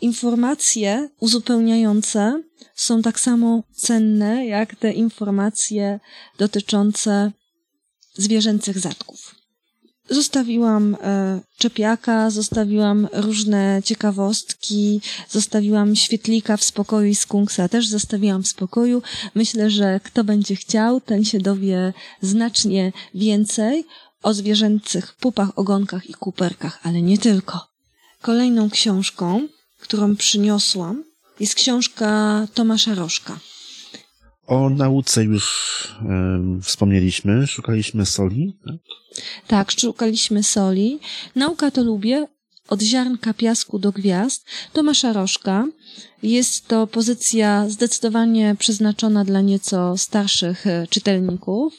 informacje 0.00 1.08
uzupełniające 1.20 2.42
są 2.74 3.02
tak 3.02 3.20
samo 3.20 3.62
cenne 3.72 4.46
jak 4.46 4.76
te 4.76 4.92
informacje 4.92 6.00
dotyczące 6.38 7.32
zwierzęcych 8.14 8.78
zatków. 8.78 9.34
Zostawiłam 10.10 10.96
e, 11.02 11.40
czepiaka, 11.58 12.30
zostawiłam 12.30 13.08
różne 13.12 13.80
ciekawostki, 13.84 15.00
zostawiłam 15.30 15.96
świetlika 15.96 16.56
w 16.56 16.64
spokoju 16.64 17.08
i 17.08 17.14
skunksa 17.14 17.68
też 17.68 17.88
zostawiłam 17.88 18.42
w 18.42 18.48
spokoju. 18.48 19.02
Myślę, 19.34 19.70
że 19.70 20.00
kto 20.04 20.24
będzie 20.24 20.56
chciał, 20.56 21.00
ten 21.00 21.24
się 21.24 21.38
dowie 21.38 21.92
znacznie 22.22 22.92
więcej 23.14 23.84
o 24.22 24.34
zwierzęcych 24.34 25.14
pupach, 25.14 25.58
ogonkach 25.58 26.10
i 26.10 26.14
kuperkach, 26.14 26.80
ale 26.82 27.02
nie 27.02 27.18
tylko. 27.18 27.66
Kolejną 28.22 28.70
książką 28.70 29.48
którą 29.86 30.16
przyniosłam, 30.16 31.04
jest 31.40 31.54
książka 31.54 32.46
Tomasza 32.54 32.94
Rożka. 32.94 33.38
O 34.46 34.70
nauce 34.70 35.24
już 35.24 35.44
e, 36.02 36.60
wspomnieliśmy, 36.62 37.46
szukaliśmy 37.46 38.06
soli. 38.06 38.58
Tak? 38.66 38.76
tak, 39.46 39.70
szukaliśmy 39.70 40.42
soli. 40.42 40.98
Nauka 41.36 41.70
to 41.70 41.84
lubię, 41.84 42.26
od 42.68 42.82
ziarnka 42.82 43.34
piasku 43.34 43.78
do 43.78 43.92
gwiazd 43.92 44.46
Tomasza 44.72 45.12
Rożka. 45.12 45.64
Jest 46.22 46.68
to 46.68 46.86
pozycja 46.86 47.68
zdecydowanie 47.68 48.56
przeznaczona 48.58 49.24
dla 49.24 49.40
nieco 49.40 49.96
starszych 49.96 50.66
e, 50.66 50.86
czytelników, 50.90 51.74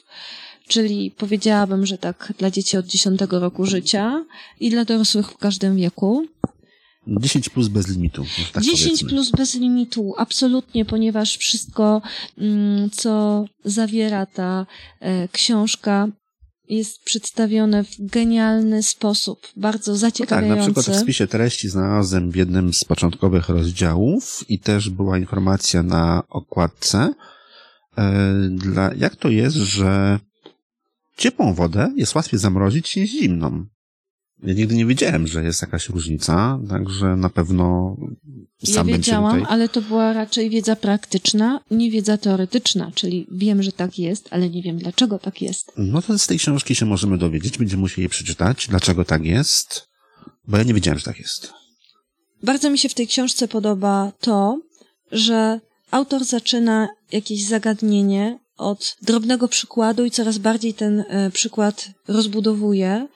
czyli 0.67 1.11
powiedziałabym, 1.11 1.85
że 1.85 1.97
tak 1.97 2.33
dla 2.37 2.51
dzieci 2.51 2.77
od 2.77 2.85
10 2.85 3.21
roku 3.31 3.65
życia 3.65 4.25
i 4.59 4.69
dla 4.69 4.85
dorosłych 4.85 5.31
w 5.31 5.37
każdym 5.37 5.75
wieku. 5.75 6.25
10 7.07 7.49
plus 7.49 7.67
bez 7.67 7.87
limitu. 7.87 8.25
Tak 8.53 8.63
10 8.63 8.83
powiedzmy. 8.83 9.09
plus 9.09 9.31
bez 9.31 9.55
limitu, 9.55 10.13
absolutnie, 10.17 10.85
ponieważ 10.85 11.37
wszystko, 11.37 12.01
mm, 12.37 12.89
co 12.89 13.45
zawiera 13.65 14.25
ta 14.25 14.65
e, 14.99 15.27
książka, 15.27 16.07
jest 16.69 17.03
przedstawione 17.03 17.83
w 17.83 17.95
genialny 17.99 18.83
sposób, 18.83 19.47
bardzo 19.55 19.95
zaciekawiający. 19.97 20.59
No 20.59 20.65
tak, 20.65 20.75
na 20.75 20.81
przykład 20.81 20.97
w 20.97 21.01
spisie 21.01 21.27
treści 21.27 21.69
znalazłem 21.69 22.31
w 22.31 22.35
jednym 22.35 22.73
z 22.73 22.83
początkowych 22.83 23.49
rozdziałów 23.49 24.43
i 24.49 24.59
też 24.59 24.89
była 24.89 25.17
informacja 25.17 25.83
na 25.83 26.23
okładce, 26.29 27.13
e, 27.97 28.33
dla, 28.49 28.93
jak 28.93 29.15
to 29.15 29.29
jest, 29.29 29.55
że 29.55 30.19
ciepłą 31.17 31.53
wodę 31.53 31.93
jest 31.95 32.15
łatwiej 32.15 32.39
zamrozić 32.39 32.95
niż 32.95 33.11
zimną. 33.11 33.65
Ja 34.43 34.53
nigdy 34.53 34.75
nie 34.75 34.85
wiedziałem, 34.85 35.27
że 35.27 35.43
jest 35.43 35.61
jakaś 35.61 35.89
różnica, 35.89 36.59
także 36.69 37.05
na 37.05 37.29
pewno 37.29 37.97
sam 38.63 38.89
Ja 38.89 38.95
wiedziałam, 38.97 39.39
tutaj... 39.39 39.53
ale 39.53 39.69
to 39.69 39.81
była 39.81 40.13
raczej 40.13 40.49
wiedza 40.49 40.75
praktyczna, 40.75 41.59
nie 41.71 41.91
wiedza 41.91 42.17
teoretyczna, 42.17 42.91
czyli 42.95 43.27
wiem, 43.31 43.63
że 43.63 43.71
tak 43.71 43.99
jest, 43.99 44.27
ale 44.31 44.49
nie 44.49 44.61
wiem, 44.61 44.77
dlaczego 44.77 45.19
tak 45.19 45.41
jest. 45.41 45.71
No 45.77 46.01
to 46.01 46.19
z 46.19 46.27
tej 46.27 46.39
książki 46.39 46.75
się 46.75 46.85
możemy 46.85 47.17
dowiedzieć, 47.17 47.57
będziemy 47.57 47.81
musieli 47.81 48.03
je 48.03 48.09
przeczytać, 48.09 48.67
dlaczego 48.67 49.05
tak 49.05 49.25
jest, 49.25 49.87
bo 50.47 50.57
ja 50.57 50.63
nie 50.63 50.73
wiedziałem, 50.73 50.99
że 50.99 51.05
tak 51.05 51.19
jest. 51.19 51.53
Bardzo 52.43 52.69
mi 52.69 52.77
się 52.77 52.89
w 52.89 52.93
tej 52.93 53.07
książce 53.07 53.47
podoba 53.47 54.11
to, 54.19 54.61
że 55.11 55.59
autor 55.91 56.25
zaczyna 56.25 56.87
jakieś 57.11 57.45
zagadnienie 57.45 58.39
od 58.57 58.97
drobnego 59.01 59.47
przykładu 59.47 60.05
i 60.05 60.11
coraz 60.11 60.37
bardziej 60.37 60.73
ten 60.73 61.03
e, 61.07 61.31
przykład 61.31 61.89
rozbudowuje 62.07 63.07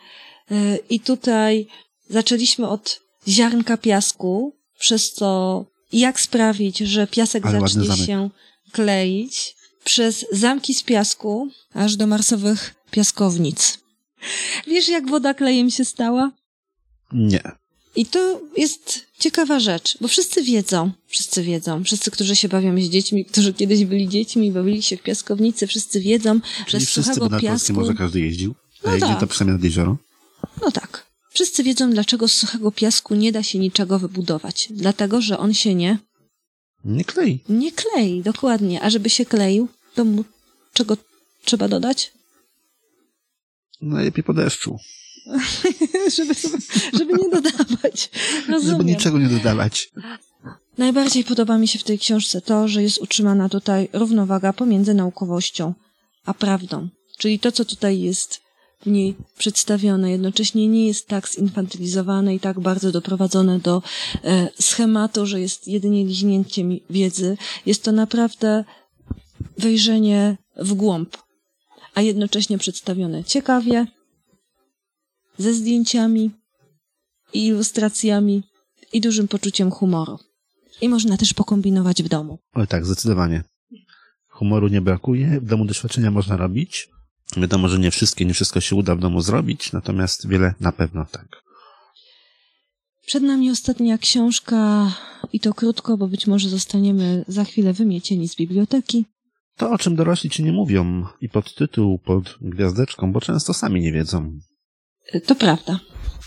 I 0.89 0.99
tutaj 0.99 1.67
zaczęliśmy 2.09 2.67
od 2.67 2.99
ziarnka 3.27 3.77
piasku, 3.77 4.55
przez 4.79 5.13
co 5.13 5.65
jak 5.93 6.19
sprawić, 6.19 6.77
że 6.77 7.07
piasek 7.07 7.45
Ale 7.45 7.59
zacznie 7.59 8.05
się 8.05 8.29
kleić. 8.71 9.55
przez 9.83 10.25
zamki 10.31 10.73
z 10.73 10.83
piasku, 10.83 11.47
aż 11.73 11.95
do 11.95 12.07
marsowych 12.07 12.75
piaskownic. 12.91 13.79
Wiesz, 14.67 14.89
jak 14.89 15.09
woda 15.09 15.33
klejem 15.33 15.69
się 15.71 15.85
stała? 15.85 16.31
Nie. 17.13 17.41
I 17.95 18.05
to 18.05 18.41
jest 18.57 19.05
ciekawa 19.19 19.59
rzecz, 19.59 19.97
bo 20.01 20.07
wszyscy 20.07 20.43
wiedzą, 20.43 20.91
wszyscy 21.07 21.43
wiedzą, 21.43 21.83
wszyscy, 21.83 22.11
którzy 22.11 22.35
się 22.35 22.49
bawią 22.49 22.81
z 22.81 22.89
dziećmi, 22.89 23.25
którzy 23.25 23.53
kiedyś 23.53 23.85
byli 23.85 24.09
dziećmi 24.09 24.47
i 24.47 24.51
bawili 24.51 24.81
się 24.83 24.97
w 24.97 25.01
piaskownicy, 25.03 25.67
wszyscy 25.67 25.99
wiedzą, 25.99 26.39
Czyli 26.41 26.65
że 26.67 26.79
z 26.79 26.83
wszyscy, 26.89 27.03
suchego 27.13 27.29
bo 27.29 27.35
na 27.35 27.41
piasku... 27.41 27.73
może 27.73 27.93
każdy 27.93 28.19
jeździł. 28.19 28.55
A 28.83 28.87
No 28.87 28.93
jeździ 28.93 29.07
tak. 29.09 29.19
to 29.19 29.27
przynajmniej 29.27 29.55
nad 29.57 29.63
jezioro. 29.63 29.97
No 30.61 30.71
tak. 30.71 31.11
Wszyscy 31.33 31.63
wiedzą, 31.63 31.89
dlaczego 31.91 32.27
z 32.27 32.33
suchego 32.33 32.71
piasku 32.71 33.15
nie 33.15 33.31
da 33.31 33.43
się 33.43 33.59
niczego 33.59 33.99
wybudować. 33.99 34.67
Dlatego, 34.71 35.21
że 35.21 35.37
on 35.37 35.53
się 35.53 35.75
nie, 35.75 35.97
Nie 36.85 37.03
klei. 37.05 37.39
nie 37.49 37.71
klei, 37.71 38.21
dokładnie. 38.21 38.81
A 38.81 38.89
żeby 38.89 39.09
się 39.09 39.25
kleił, 39.25 39.67
to 39.95 40.05
mu 40.05 40.23
czego 40.73 40.97
trzeba 41.45 41.67
dodać? 41.67 42.11
Najlepiej 43.81 44.23
po 44.23 44.33
deszczu. 44.33 44.77
żeby, 46.17 46.35
sobie, 46.35 46.57
żeby 46.93 47.13
nie 47.13 47.29
dodawać. 47.29 48.09
Żeby 48.41 48.51
Rozumiem. 48.51 48.87
niczego 48.87 49.19
nie 49.19 49.27
dodawać. 49.27 49.91
Najbardziej 50.77 51.23
podoba 51.23 51.57
mi 51.57 51.67
się 51.67 51.79
w 51.79 51.83
tej 51.83 51.99
książce 51.99 52.41
to, 52.41 52.67
że 52.67 52.83
jest 52.83 52.97
utrzymana 53.01 53.49
tutaj 53.49 53.89
równowaga 53.93 54.53
pomiędzy 54.53 54.93
naukowością 54.93 55.73
a 56.25 56.33
prawdą. 56.33 56.89
Czyli 57.17 57.39
to, 57.39 57.51
co 57.51 57.65
tutaj 57.65 58.01
jest 58.01 58.41
w 58.81 58.85
niej 58.85 59.15
przedstawione, 59.37 60.11
jednocześnie 60.11 60.67
nie 60.67 60.87
jest 60.87 61.07
tak 61.07 61.29
zinfantylizowane 61.29 62.35
i 62.35 62.39
tak 62.39 62.59
bardzo 62.59 62.91
doprowadzone 62.91 63.59
do 63.59 63.81
e, 64.23 64.49
schematu, 64.59 65.25
że 65.25 65.39
jest 65.39 65.67
jedynie 65.67 66.05
liźnięciem 66.05 66.77
wiedzy. 66.89 67.37
Jest 67.65 67.83
to 67.83 67.91
naprawdę 67.91 68.63
wejrzenie 69.57 70.37
w 70.57 70.73
głąb, 70.73 71.17
a 71.95 72.01
jednocześnie 72.01 72.57
przedstawione 72.57 73.23
ciekawie, 73.23 73.87
ze 75.37 75.53
zdjęciami 75.53 76.31
i 77.33 77.45
ilustracjami 77.45 78.43
i 78.93 79.01
dużym 79.01 79.27
poczuciem 79.27 79.71
humoru. 79.71 80.19
I 80.81 80.89
można 80.89 81.17
też 81.17 81.33
pokombinować 81.33 82.03
w 82.03 82.07
domu. 82.07 82.39
Oj 82.53 82.67
tak, 82.67 82.85
zdecydowanie. 82.85 83.43
Humoru 84.27 84.67
nie 84.67 84.81
brakuje, 84.81 85.39
w 85.41 85.45
domu 85.45 85.65
doświadczenia 85.65 86.11
można 86.11 86.37
robić. 86.37 86.89
Wiadomo, 87.37 87.69
że 87.69 87.79
nie 87.79 87.91
wszystkie, 87.91 88.25
nie 88.25 88.33
wszystko 88.33 88.61
się 88.61 88.75
uda 88.75 88.95
w 88.95 88.99
domu 88.99 89.21
zrobić, 89.21 89.71
natomiast 89.71 90.27
wiele 90.27 90.53
na 90.59 90.71
pewno 90.71 91.05
tak. 91.05 91.41
Przed 93.05 93.23
nami 93.23 93.51
ostatnia 93.51 93.97
książka 93.97 94.91
i 95.33 95.39
to 95.39 95.53
krótko, 95.53 95.97
bo 95.97 96.07
być 96.07 96.27
może 96.27 96.49
zostaniemy 96.49 97.25
za 97.27 97.43
chwilę 97.43 97.73
wymiecieni 97.73 98.27
z 98.27 98.35
biblioteki. 98.35 99.05
To, 99.57 99.71
o 99.71 99.77
czym 99.77 99.95
dorośli 99.95 100.29
ci 100.29 100.43
nie 100.43 100.51
mówią 100.51 101.05
i 101.21 101.29
podtytuł 101.29 101.99
pod 101.99 102.37
gwiazdeczką, 102.41 103.11
bo 103.11 103.21
często 103.21 103.53
sami 103.53 103.81
nie 103.81 103.91
wiedzą. 103.91 104.39
To 105.25 105.35
prawda. 105.35 105.79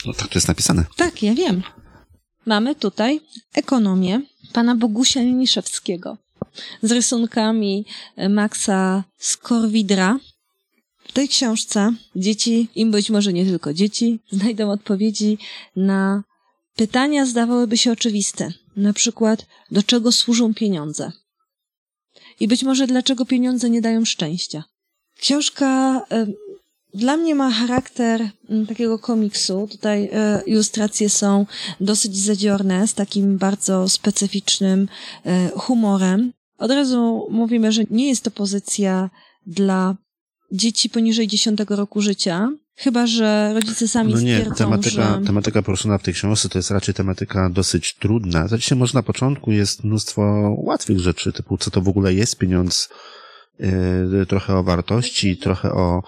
No 0.07 0.13
tak 0.13 0.29
to 0.29 0.35
jest 0.35 0.49
napisane. 0.49 0.85
Tak, 0.97 1.23
ja 1.23 1.35
wiem. 1.35 1.63
Mamy 2.47 2.75
tutaj 2.75 3.21
ekonomię 3.55 4.23
pana 4.53 4.77
Bogusia 4.77 5.23
Janiszewskiego 5.23 6.19
z 6.83 6.93
rysunkami 6.93 7.87
Maxa 8.31 9.05
Skorwidra. 9.19 10.19
Tej 11.15 11.29
książce 11.29 11.93
dzieci, 12.17 12.69
im 12.75 12.91
być 12.91 13.11
może 13.11 13.33
nie 13.33 13.45
tylko 13.45 13.75
dzieci, 13.75 14.21
znajdą 14.33 14.71
odpowiedzi 14.71 15.39
na 15.77 16.23
pytania 16.77 17.27
zdawałyby 17.27 17.77
się 17.77 17.93
oczywiste. 17.93 18.53
Na 18.77 18.93
przykład, 18.93 19.47
do 19.71 19.83
czego 19.83 20.13
służą 20.13 20.55
pieniądze? 20.55 21.13
I 22.41 22.49
być 22.49 22.63
może 22.63 22.87
dlaczego 22.87 23.25
pieniądze 23.27 23.71
nie 23.71 23.81
dają 23.81 24.05
szczęścia. 24.05 24.65
Książka 25.19 26.01
e, 26.11 26.27
dla 26.95 27.17
mnie 27.17 27.35
ma 27.35 27.51
charakter 27.51 28.31
takiego 28.69 28.99
komiksu. 28.99 29.69
Tutaj 29.71 30.11
e, 30.13 30.43
ilustracje 30.47 31.11
są 31.11 31.47
dosyć 31.81 32.17
zadziorne, 32.17 32.89
z 32.89 32.95
takim 32.95 33.39
bardzo 33.39 33.89
specyficznym 33.89 34.89
e, 35.25 35.51
humorem. 35.57 36.33
Od 36.59 36.71
razu 36.71 37.27
mówimy, 37.31 37.73
że 37.73 37.83
nie 37.91 38.09
jest 38.09 38.23
to 38.23 38.31
pozycja 38.31 39.11
dla 39.47 39.97
dzieci 40.55 40.91
poniżej 40.91 41.27
10 41.29 41.61
roku 41.69 42.01
życia, 42.01 42.49
chyba 42.77 43.07
że 43.07 43.53
rodzice 43.55 43.89
sami 43.89 44.13
No 44.13 44.21
nie, 44.21 44.37
stwierdzą, 44.37 44.65
tematyka, 44.65 44.91
że... 44.91 45.27
tematyka 45.27 45.63
poruszona 45.63 45.99
w 45.99 46.03
tej 46.03 46.15
książce 46.15 46.49
to 46.49 46.59
jest 46.59 46.71
raczej 46.71 46.95
tematyka 46.95 47.51
dosyć 47.51 47.95
trudna. 47.95 48.49
Znaczy 48.49 48.77
może 48.77 48.95
na 48.95 49.03
początku 49.03 49.53
jest 49.53 49.85
mnóstwo 49.85 50.23
łatwych 50.59 50.99
rzeczy, 50.99 51.33
typu 51.33 51.59
co 51.59 51.71
to 51.71 51.81
w 51.81 51.89
ogóle 51.89 52.15
jest 52.15 52.39
pieniądz, 52.39 52.89
yy, 53.59 54.27
trochę 54.29 54.57
o 54.57 54.63
wartości, 54.63 55.37
trochę 55.37 55.73
o, 55.73 56.03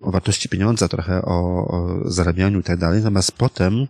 o 0.00 0.10
wartości 0.10 0.48
pieniądza, 0.48 0.88
trochę 0.88 1.22
o, 1.22 1.66
o 1.66 2.00
zarabianiu 2.04 2.60
i 2.60 2.62
tak 2.62 2.78
dalej. 2.78 2.98
Natomiast 2.98 3.32
potem 3.32 3.86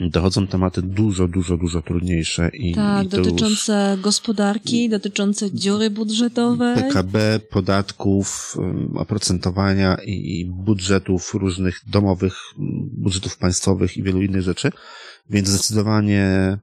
dochodzą 0.00 0.46
tematy 0.46 0.82
dużo, 0.82 1.28
dużo, 1.28 1.56
dużo 1.56 1.82
trudniejsze 1.82 2.50
i, 2.54 2.74
Tak, 2.74 3.06
i 3.06 3.08
to 3.08 3.16
już 3.16 3.26
dotyczące 3.26 3.98
gospodarki, 4.00 4.88
dotyczące 4.88 5.52
dziury 5.52 5.90
budżetowej. 5.90 6.76
PKB, 6.76 7.40
podatków, 7.50 8.56
oprocentowania 8.94 9.96
i, 10.06 10.40
i 10.40 10.46
budżetów 10.46 11.34
różnych 11.34 11.80
domowych, 11.86 12.34
budżetów 12.92 13.36
państwowych 13.36 13.96
i 13.96 14.02
wielu 14.02 14.22
innych 14.22 14.42
rzeczy. 14.42 14.70
Więc 15.30 15.48
zdecydowanie, 15.48 16.58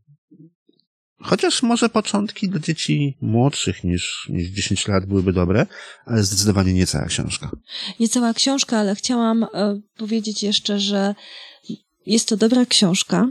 chociaż 1.20 1.64
może 1.64 1.90
początki 1.90 2.50
dla 2.50 2.60
dzieci 2.60 3.18
młodszych 3.22 3.84
niż, 3.84 4.28
niż 4.30 4.50
10 4.50 4.88
lat 4.88 5.06
byłyby 5.06 5.34
dobre, 5.34 5.66
ale 6.06 6.24
zdecydowanie 6.24 6.74
nie 6.74 6.88
cała 6.88 7.06
książka. 7.06 7.52
nie 8.00 8.10
cała 8.10 8.34
książka, 8.34 8.78
ale 8.78 8.96
chciałam 8.96 9.44
e, 9.44 9.80
powiedzieć 9.98 10.44
jeszcze, 10.44 10.80
że 10.80 11.16
jest 12.06 12.28
to 12.28 12.38
dobra 12.38 12.66
książka 12.66 13.30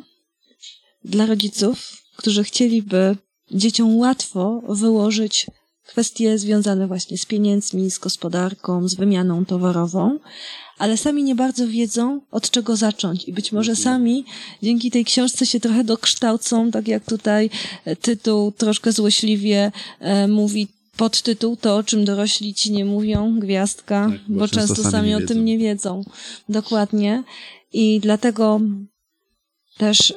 dla 1.04 1.26
rodziców, 1.26 1.92
którzy 2.16 2.44
chcieliby 2.44 3.16
dzieciom 3.50 3.96
łatwo 3.96 4.62
wyłożyć 4.68 5.46
kwestie 5.87 6.38
związane 6.38 6.87
właśnie 6.87 7.18
z 7.18 7.26
pieniędzmi, 7.26 7.90
z 7.90 7.98
gospodarką, 7.98 8.88
z 8.88 8.94
wymianą 8.94 9.44
towarową, 9.44 10.18
ale 10.78 10.96
sami 10.96 11.22
nie 11.24 11.34
bardzo 11.34 11.68
wiedzą, 11.68 12.20
od 12.30 12.50
czego 12.50 12.76
zacząć. 12.76 13.28
I 13.28 13.32
być 13.32 13.52
może 13.52 13.76
sami 13.76 14.24
dzięki 14.62 14.90
tej 14.90 15.04
książce 15.04 15.46
się 15.46 15.60
trochę 15.60 15.84
dokształcą, 15.84 16.70
tak 16.70 16.88
jak 16.88 17.04
tutaj 17.04 17.50
tytuł 18.00 18.52
troszkę 18.52 18.92
złośliwie 18.92 19.72
e, 20.00 20.28
mówi 20.28 20.68
podtytuł 20.96 21.56
to, 21.56 21.76
o 21.76 21.82
czym 21.82 22.04
dorośli 22.04 22.54
ci 22.54 22.72
nie 22.72 22.84
mówią, 22.84 23.40
gwiazdka, 23.40 24.08
Tak, 24.10 24.20
bo, 24.28 24.48
często, 24.48 24.90
sami, 24.90 25.08
nie 25.08 25.16
o 25.16 25.20
wiedzą. 25.20 25.34
tym 25.34 25.44
nie 25.44 25.58
wiedzą. 25.58 26.04
Dokładnie. 26.48 27.22
I 27.74 28.00
dlatego 28.00 28.60
też 29.76 30.14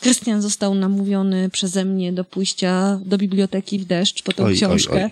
Krystian 0.00 0.42
został 0.42 0.74
namówiony 0.74 1.50
przeze 1.50 1.84
mnie 1.84 2.12
do 2.12 2.24
pójścia 2.24 3.00
do 3.04 3.18
biblioteki 3.18 3.78
w 3.78 3.84
deszcz 3.84 4.22
po 4.22 4.32
tą 4.32 4.44
Oj, 4.44 4.50
oj, 4.50 4.56
książkę. 4.56 5.10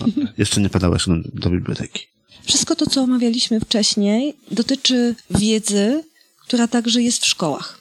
oj. 0.00 0.12
No, 0.16 0.26
jeszcze 0.38 0.60
nie 0.60 0.70
padałeś 0.70 1.06
do, 1.06 1.14
do 1.34 1.50
biblioteki. 1.50 2.06
Wszystko 2.44 2.76
to, 2.76 2.86
co 2.86 3.02
omawialiśmy 3.02 3.60
wcześniej, 3.60 4.34
dotyczy 4.50 5.14
wiedzy, 5.30 6.04
która 6.46 6.68
także 6.68 7.02
jest 7.02 7.22
w 7.22 7.26
szkołach. 7.26 7.80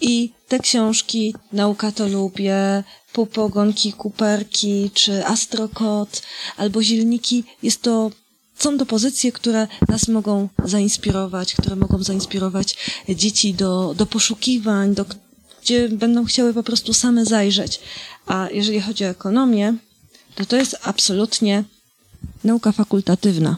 I 0.00 0.32
te 0.48 0.58
książki, 0.58 1.34
Nauka 1.52 1.92
to 1.92 2.08
lubię, 2.08 2.84
Półpogonki, 3.12 3.92
Kuperki, 3.92 4.90
czy 4.94 5.26
Astrokot, 5.26 6.22
albo 6.56 6.82
Zielniki, 6.82 7.44
jest 7.62 7.82
to, 7.82 8.10
są 8.58 8.78
to 8.78 8.86
pozycje, 8.86 9.32
które 9.32 9.68
nas 9.88 10.08
mogą 10.08 10.48
zainspirować, 10.64 11.54
które 11.54 11.76
mogą 11.76 12.02
zainspirować 12.02 12.76
dzieci 13.08 13.54
do, 13.54 13.94
do 13.96 14.06
poszukiwań, 14.06 14.94
do, 14.94 15.04
gdzie 15.62 15.88
będą 15.88 16.24
chciały 16.24 16.54
po 16.54 16.62
prostu 16.62 16.94
same 16.94 17.24
zajrzeć. 17.24 17.80
A 18.26 18.48
jeżeli 18.52 18.80
chodzi 18.80 19.04
o 19.04 19.08
ekonomię, 19.08 19.74
to 20.34 20.46
to 20.46 20.56
jest 20.56 20.76
absolutnie 20.82 21.64
nauka 22.44 22.72
fakultatywna, 22.72 23.56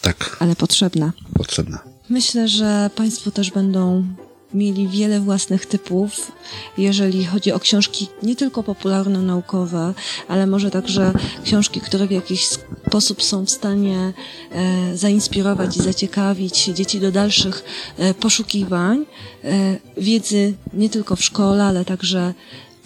Tak, 0.00 0.36
ale 0.40 0.56
potrzebna. 0.56 1.12
potrzebna. 1.34 1.78
Myślę, 2.08 2.48
że 2.48 2.90
Państwo 2.96 3.30
też 3.30 3.50
będą 3.50 4.06
mieli 4.56 4.88
wiele 4.88 5.20
własnych 5.20 5.66
typów, 5.66 6.32
jeżeli 6.78 7.24
chodzi 7.24 7.52
o 7.52 7.60
książki 7.60 8.08
nie 8.22 8.36
tylko 8.36 8.62
popularno-naukowe, 8.62 9.94
ale 10.28 10.46
może 10.46 10.70
także 10.70 11.12
książki, 11.44 11.80
które 11.80 12.06
w 12.06 12.10
jakiś 12.10 12.46
sposób 12.46 13.22
są 13.22 13.44
w 13.44 13.50
stanie 13.50 14.12
e, 14.52 14.96
zainspirować 14.96 15.76
i 15.76 15.82
zaciekawić 15.82 16.64
dzieci 16.64 17.00
do 17.00 17.12
dalszych 17.12 17.64
e, 17.98 18.14
poszukiwań 18.14 19.06
e, 19.44 19.78
wiedzy 19.96 20.54
nie 20.72 20.90
tylko 20.90 21.16
w 21.16 21.24
szkole, 21.24 21.64
ale 21.64 21.84
także 21.84 22.34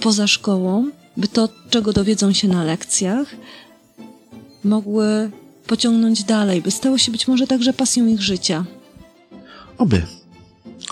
poza 0.01 0.27
szkołą, 0.27 0.91
by 1.17 1.29
to, 1.29 1.49
czego 1.71 1.93
dowiedzą 1.93 2.33
się 2.33 2.49
na 2.49 2.65
lekcjach, 2.65 3.37
mogły 4.65 5.31
pociągnąć 5.67 6.25
dalej, 6.25 6.63
by 6.63 6.71
stało 6.71 6.99
się 6.99 7.13
być 7.13 7.29
może 7.29 7.47
także 7.47 7.73
pasją 7.73 8.07
ich 8.07 8.21
życia. 8.21 8.65
Oby. 9.79 10.20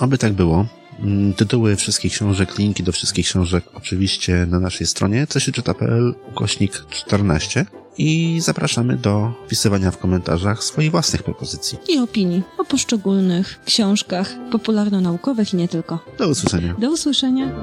Oby 0.01 0.19
tak 0.19 0.33
było. 0.33 0.67
Mm, 1.01 1.35
Tytuły 1.35 1.77
wszystkich 1.77 2.13
książek, 2.13 2.59
linki 2.59 2.83
do 2.83 2.93
wszystkich 2.93 3.27
książek 3.27 3.65
oczywiście 3.75 4.47
na 4.51 4.61
naszej 4.61 4.87
stronie 4.87 5.27
co 5.27 5.41
się 5.41 5.53
czyta.pl 5.53 6.15
ukośnik 6.31 6.85
14. 6.91 7.67
i 7.99 8.39
zapraszamy 8.41 8.97
do 8.97 9.33
wpisywania 9.47 9.91
w 9.91 9.99
komentarzach 9.99 10.65
swoich 10.65 10.91
własnych 10.91 11.23
propozycji. 11.23 11.79
I 11.89 11.99
opinii 11.99 12.43
o 12.59 12.65
poszczególnych 12.65 13.61
książkach 13.65 14.35
popularno-naukowych 14.53 15.55
i 15.55 15.57
nie 15.57 15.69
tylko. 15.69 15.99
Do 16.19 16.29
usłyszenia. 16.29 16.75
Do 16.79 16.91
usłyszenia. 16.91 17.55